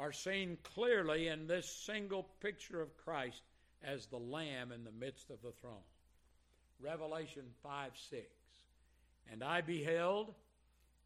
are 0.00 0.12
seen 0.12 0.56
clearly 0.62 1.28
in 1.28 1.46
this 1.46 1.68
single 1.68 2.26
picture 2.40 2.80
of 2.80 2.96
Christ 2.96 3.42
as 3.84 4.06
the 4.06 4.16
Lamb 4.16 4.72
in 4.72 4.82
the 4.82 4.90
midst 4.90 5.28
of 5.28 5.42
the 5.42 5.52
throne. 5.60 5.84
Revelation 6.80 7.42
5 7.62 7.92
6. 8.08 8.24
And 9.30 9.44
I 9.44 9.60
beheld, 9.60 10.32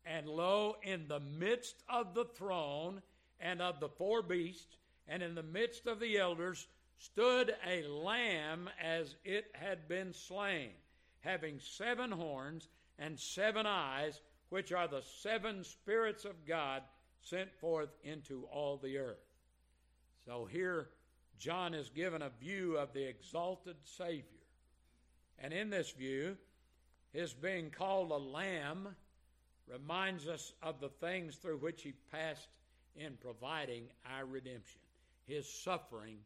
and 0.06 0.28
lo, 0.28 0.76
in 0.84 1.08
the 1.08 1.18
midst 1.18 1.74
of 1.88 2.14
the 2.14 2.24
throne 2.24 3.02
and 3.40 3.60
of 3.60 3.80
the 3.80 3.88
four 3.88 4.22
beasts, 4.22 4.76
and 5.08 5.24
in 5.24 5.34
the 5.34 5.42
midst 5.42 5.88
of 5.88 5.98
the 5.98 6.16
elders, 6.16 6.68
stood 6.98 7.52
a 7.68 7.82
lamb 7.82 8.70
as 8.80 9.16
it 9.24 9.46
had 9.54 9.88
been 9.88 10.12
slain, 10.12 10.70
having 11.20 11.58
seven 11.58 12.12
horns 12.12 12.68
and 13.00 13.18
seven 13.18 13.66
eyes, 13.66 14.20
which 14.50 14.72
are 14.72 14.86
the 14.86 15.02
seven 15.20 15.64
spirits 15.64 16.24
of 16.24 16.46
God 16.46 16.82
sent 17.24 17.52
forth 17.54 17.90
into 18.04 18.44
all 18.52 18.76
the 18.76 18.98
earth. 18.98 19.24
So 20.26 20.46
here, 20.50 20.88
John 21.38 21.74
is 21.74 21.90
given 21.90 22.22
a 22.22 22.30
view 22.40 22.76
of 22.76 22.92
the 22.92 23.06
exalted 23.06 23.76
Savior. 23.84 24.22
And 25.38 25.52
in 25.52 25.70
this 25.70 25.90
view, 25.90 26.36
his 27.12 27.32
being 27.32 27.70
called 27.70 28.10
a 28.10 28.16
lamb 28.16 28.88
reminds 29.66 30.28
us 30.28 30.52
of 30.62 30.80
the 30.80 30.88
things 30.88 31.36
through 31.36 31.58
which 31.58 31.82
he 31.82 31.92
passed 32.12 32.48
in 32.96 33.16
providing 33.20 33.84
our 34.16 34.24
redemption, 34.24 34.80
his 35.26 35.48
suffering 35.48 36.18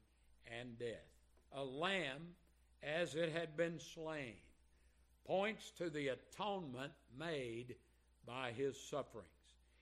and 0.60 0.78
death. 0.78 1.06
A 1.52 1.64
lamb, 1.64 2.34
as 2.82 3.14
it 3.14 3.32
had 3.32 3.56
been 3.56 3.78
slain, 3.80 4.34
points 5.26 5.70
to 5.78 5.90
the 5.90 6.08
atonement 6.08 6.92
made 7.18 7.76
by 8.26 8.52
his 8.52 8.78
sufferings. 8.78 9.37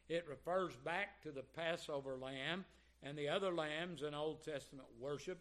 It 0.08 0.26
refers 0.28 0.74
back 0.76 1.22
to 1.22 1.32
the 1.32 1.42
Passover 1.42 2.16
lamb 2.16 2.64
and 3.02 3.18
the 3.18 3.28
other 3.28 3.52
lambs 3.52 4.02
in 4.02 4.14
Old 4.14 4.44
Testament 4.44 4.86
worship, 5.00 5.38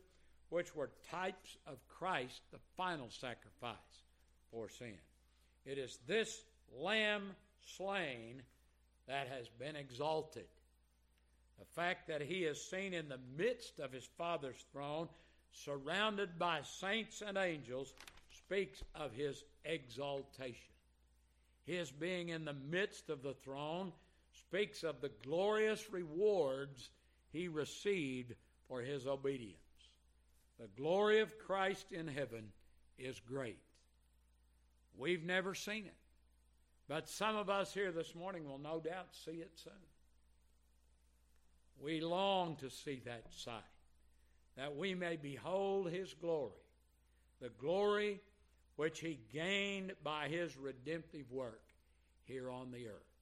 which 0.49 0.75
were 0.75 0.91
types 1.09 1.57
of 1.67 1.77
Christ, 1.87 2.41
the 2.51 2.59
final 2.75 3.09
sacrifice 3.09 3.75
for 4.51 4.69
sin. 4.69 4.97
It 5.65 5.77
is 5.77 5.99
this 6.07 6.43
lamb 6.79 7.31
slain 7.77 8.41
that 9.07 9.27
has 9.27 9.47
been 9.59 9.75
exalted. 9.75 10.47
The 11.59 11.65
fact 11.65 12.07
that 12.07 12.21
he 12.21 12.43
is 12.43 12.61
seen 12.61 12.93
in 12.93 13.07
the 13.07 13.19
midst 13.37 13.79
of 13.79 13.91
his 13.91 14.07
Father's 14.17 14.65
throne, 14.71 15.07
surrounded 15.51 16.37
by 16.37 16.61
saints 16.63 17.21
and 17.25 17.37
angels, 17.37 17.93
speaks 18.29 18.83
of 18.93 19.13
his 19.13 19.43
exaltation. 19.63 20.73
His 21.65 21.91
being 21.91 22.29
in 22.29 22.45
the 22.45 22.53
midst 22.53 23.09
of 23.09 23.23
the 23.23 23.33
throne 23.33 23.91
speaks 24.49 24.83
of 24.83 25.01
the 25.01 25.11
glorious 25.23 25.91
rewards 25.91 26.89
he 27.31 27.47
received 27.47 28.33
for 28.67 28.81
his 28.81 29.07
obedience. 29.07 29.57
The 30.59 30.67
glory 30.77 31.19
of 31.19 31.37
Christ 31.37 31.91
in 31.91 32.07
heaven 32.07 32.51
is 32.97 33.19
great. 33.19 33.59
We've 34.97 35.23
never 35.23 35.53
seen 35.53 35.85
it, 35.85 35.95
but 36.87 37.09
some 37.09 37.35
of 37.35 37.49
us 37.49 37.73
here 37.73 37.91
this 37.91 38.15
morning 38.15 38.47
will 38.47 38.59
no 38.59 38.79
doubt 38.79 39.07
see 39.25 39.41
it 39.41 39.51
soon. 39.55 39.73
We 41.81 41.99
long 41.99 42.55
to 42.57 42.69
see 42.69 43.01
that 43.05 43.25
sight, 43.31 43.61
that 44.55 44.77
we 44.77 44.95
may 44.95 45.17
behold 45.17 45.89
his 45.89 46.13
glory, 46.13 46.53
the 47.41 47.49
glory 47.49 48.21
which 48.77 49.01
he 49.01 49.19
gained 49.33 49.93
by 50.03 50.29
his 50.29 50.55
redemptive 50.55 51.29
work 51.29 51.63
here 52.23 52.49
on 52.49 52.71
the 52.71 52.87
earth. 52.87 53.14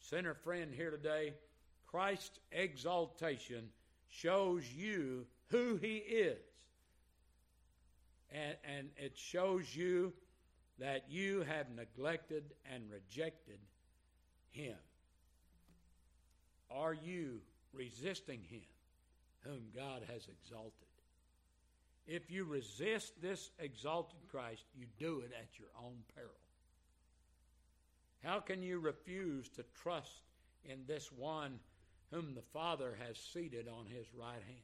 Sinner 0.00 0.34
friend 0.34 0.72
here 0.74 0.90
today, 0.90 1.34
Christ's 1.86 2.38
exaltation 2.52 3.68
shows 4.08 4.64
you 4.72 5.26
who 5.48 5.76
he 5.76 5.96
is. 5.96 6.38
And, 8.32 8.56
and 8.64 8.88
it 8.96 9.16
shows 9.16 9.74
you 9.74 10.12
that 10.78 11.04
you 11.08 11.42
have 11.42 11.66
neglected 11.76 12.44
and 12.72 12.84
rejected 12.90 13.58
him. 14.50 14.76
Are 16.70 16.94
you 16.94 17.40
resisting 17.72 18.40
him 18.48 18.62
whom 19.40 19.62
God 19.74 20.02
has 20.12 20.28
exalted? 20.28 20.72
If 22.06 22.30
you 22.30 22.44
resist 22.44 23.20
this 23.20 23.50
exalted 23.58 24.20
Christ, 24.30 24.64
you 24.74 24.86
do 24.98 25.20
it 25.20 25.32
at 25.38 25.58
your 25.58 25.68
own 25.80 25.96
peril. 26.14 26.30
How 28.24 28.40
can 28.40 28.62
you 28.62 28.78
refuse 28.78 29.48
to 29.50 29.64
trust 29.82 30.22
in 30.64 30.80
this 30.86 31.10
one 31.12 31.58
whom 32.10 32.34
the 32.34 32.42
Father 32.52 32.96
has 33.06 33.16
seated 33.16 33.66
on 33.68 33.86
his 33.86 34.06
right 34.14 34.42
hand? 34.46 34.58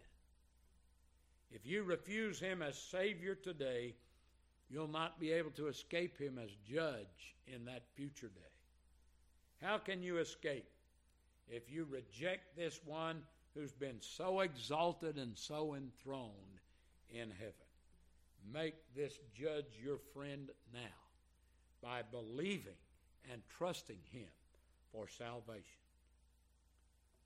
If 1.51 1.65
you 1.65 1.85
refuse 1.85 2.39
him 2.39 2.61
as 2.61 2.77
Savior 2.77 3.35
today, 3.35 3.95
you'll 4.69 4.89
not 4.89 5.21
be 5.21 5.33
able 5.33 5.53
to 5.53 5.69
escape 5.69 6.19
him 6.19 6.39
as 6.39 6.51
judge 6.69 7.35
in 7.47 7.65
that 7.67 7.85
future 7.95 8.29
day. 8.29 9.67
How 9.67 9.79
can 9.79 10.03
you 10.03 10.19
escape 10.19 10.67
if 11.49 11.71
you 11.71 11.87
reject 11.89 12.57
this 12.57 12.81
one 12.85 13.23
who's 13.55 13.73
been 13.73 13.99
so 14.01 14.41
exalted 14.41 15.17
and 15.17 15.37
so 15.37 15.75
enthroned 15.75 16.61
in 17.11 17.31
heaven? 17.31 17.55
Make 18.53 18.75
this 18.95 19.19
judge 19.35 19.81
your 19.83 19.99
friend 20.13 20.51
now 20.75 20.81
by 21.83 22.03
believing 22.03 22.75
and 23.33 23.43
trusting 23.59 23.99
Him 24.11 24.29
for 24.93 25.09
salvation. 25.09 25.63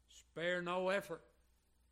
Spare 0.08 0.62
no 0.62 0.88
effort 0.88 1.22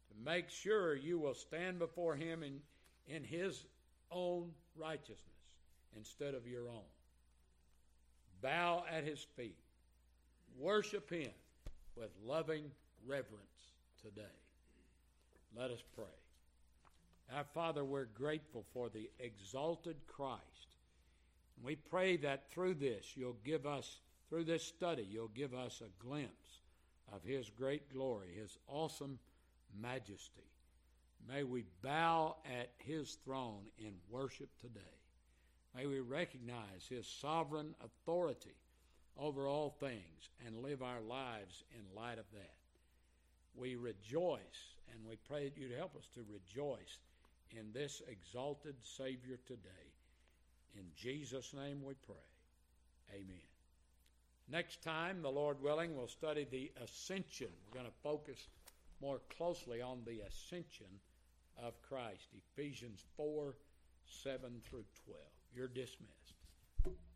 to 0.08 0.24
make 0.24 0.50
sure 0.50 0.94
you 0.94 1.18
will 1.18 1.34
stand 1.34 1.78
before 1.78 2.14
Him 2.14 2.42
in, 2.42 2.60
in 3.06 3.24
his 3.24 3.64
own 4.10 4.50
righteousness 4.76 5.18
instead 5.96 6.34
of 6.34 6.46
your 6.46 6.68
own. 6.68 6.88
Bow 8.42 8.84
at 8.90 9.04
his 9.04 9.26
feet. 9.36 9.56
Worship 10.58 11.10
him 11.10 11.30
with 11.96 12.10
loving 12.24 12.64
reverence 13.06 13.72
today. 14.02 14.22
Let 15.56 15.70
us 15.70 15.82
pray. 15.94 16.04
Our 17.34 17.44
Father, 17.44 17.84
we're 17.84 18.06
grateful 18.06 18.64
for 18.72 18.88
the 18.88 19.10
exalted 19.18 19.96
Christ. 20.06 20.40
We 21.62 21.76
pray 21.76 22.16
that 22.18 22.50
through 22.50 22.74
this, 22.74 23.12
you'll 23.14 23.36
give 23.44 23.66
us, 23.66 24.00
through 24.28 24.44
this 24.44 24.64
study, 24.64 25.06
you'll 25.08 25.28
give 25.28 25.54
us 25.54 25.80
a 25.80 26.04
glimpse 26.04 26.60
of 27.12 27.22
his 27.24 27.50
great 27.50 27.92
glory, 27.92 28.28
his 28.34 28.56
awesome 28.68 29.18
majesty. 29.80 30.48
May 31.26 31.42
we 31.42 31.64
bow 31.82 32.36
at 32.46 32.70
his 32.78 33.18
throne 33.24 33.64
in 33.78 33.92
worship 34.08 34.50
today. 34.60 34.80
May 35.74 35.86
we 35.86 36.00
recognize 36.00 36.86
his 36.88 37.06
sovereign 37.06 37.74
authority 37.84 38.54
over 39.18 39.46
all 39.46 39.70
things 39.70 40.30
and 40.46 40.62
live 40.62 40.82
our 40.82 41.00
lives 41.00 41.64
in 41.72 41.96
light 41.96 42.18
of 42.18 42.30
that. 42.32 42.54
We 43.54 43.76
rejoice 43.76 44.76
and 44.92 45.04
we 45.06 45.16
pray 45.16 45.44
that 45.44 45.56
you'd 45.56 45.76
help 45.76 45.96
us 45.96 46.08
to 46.14 46.24
rejoice 46.32 46.98
in 47.50 47.72
this 47.72 48.00
exalted 48.08 48.76
Savior 48.82 49.38
today. 49.46 49.92
In 50.78 50.86
Jesus' 50.96 51.52
name 51.54 51.82
we 51.82 51.94
pray. 51.94 52.16
Amen. 53.12 53.48
Next 54.48 54.82
time, 54.82 55.22
the 55.22 55.30
Lord 55.30 55.60
willing, 55.60 55.96
we'll 55.96 56.06
study 56.06 56.46
the 56.48 56.70
ascension. 56.82 57.48
We're 57.66 57.80
going 57.80 57.90
to 57.90 58.02
focus 58.02 58.46
more 59.02 59.20
closely 59.36 59.82
on 59.82 60.02
the 60.06 60.20
ascension 60.20 60.86
of 61.62 61.80
Christ. 61.82 62.28
Ephesians 62.54 63.04
4 63.16 63.54
7 64.22 64.40
through 64.64 64.84
12. 65.04 65.20
You're 65.54 65.68
dismissed. 65.68 66.98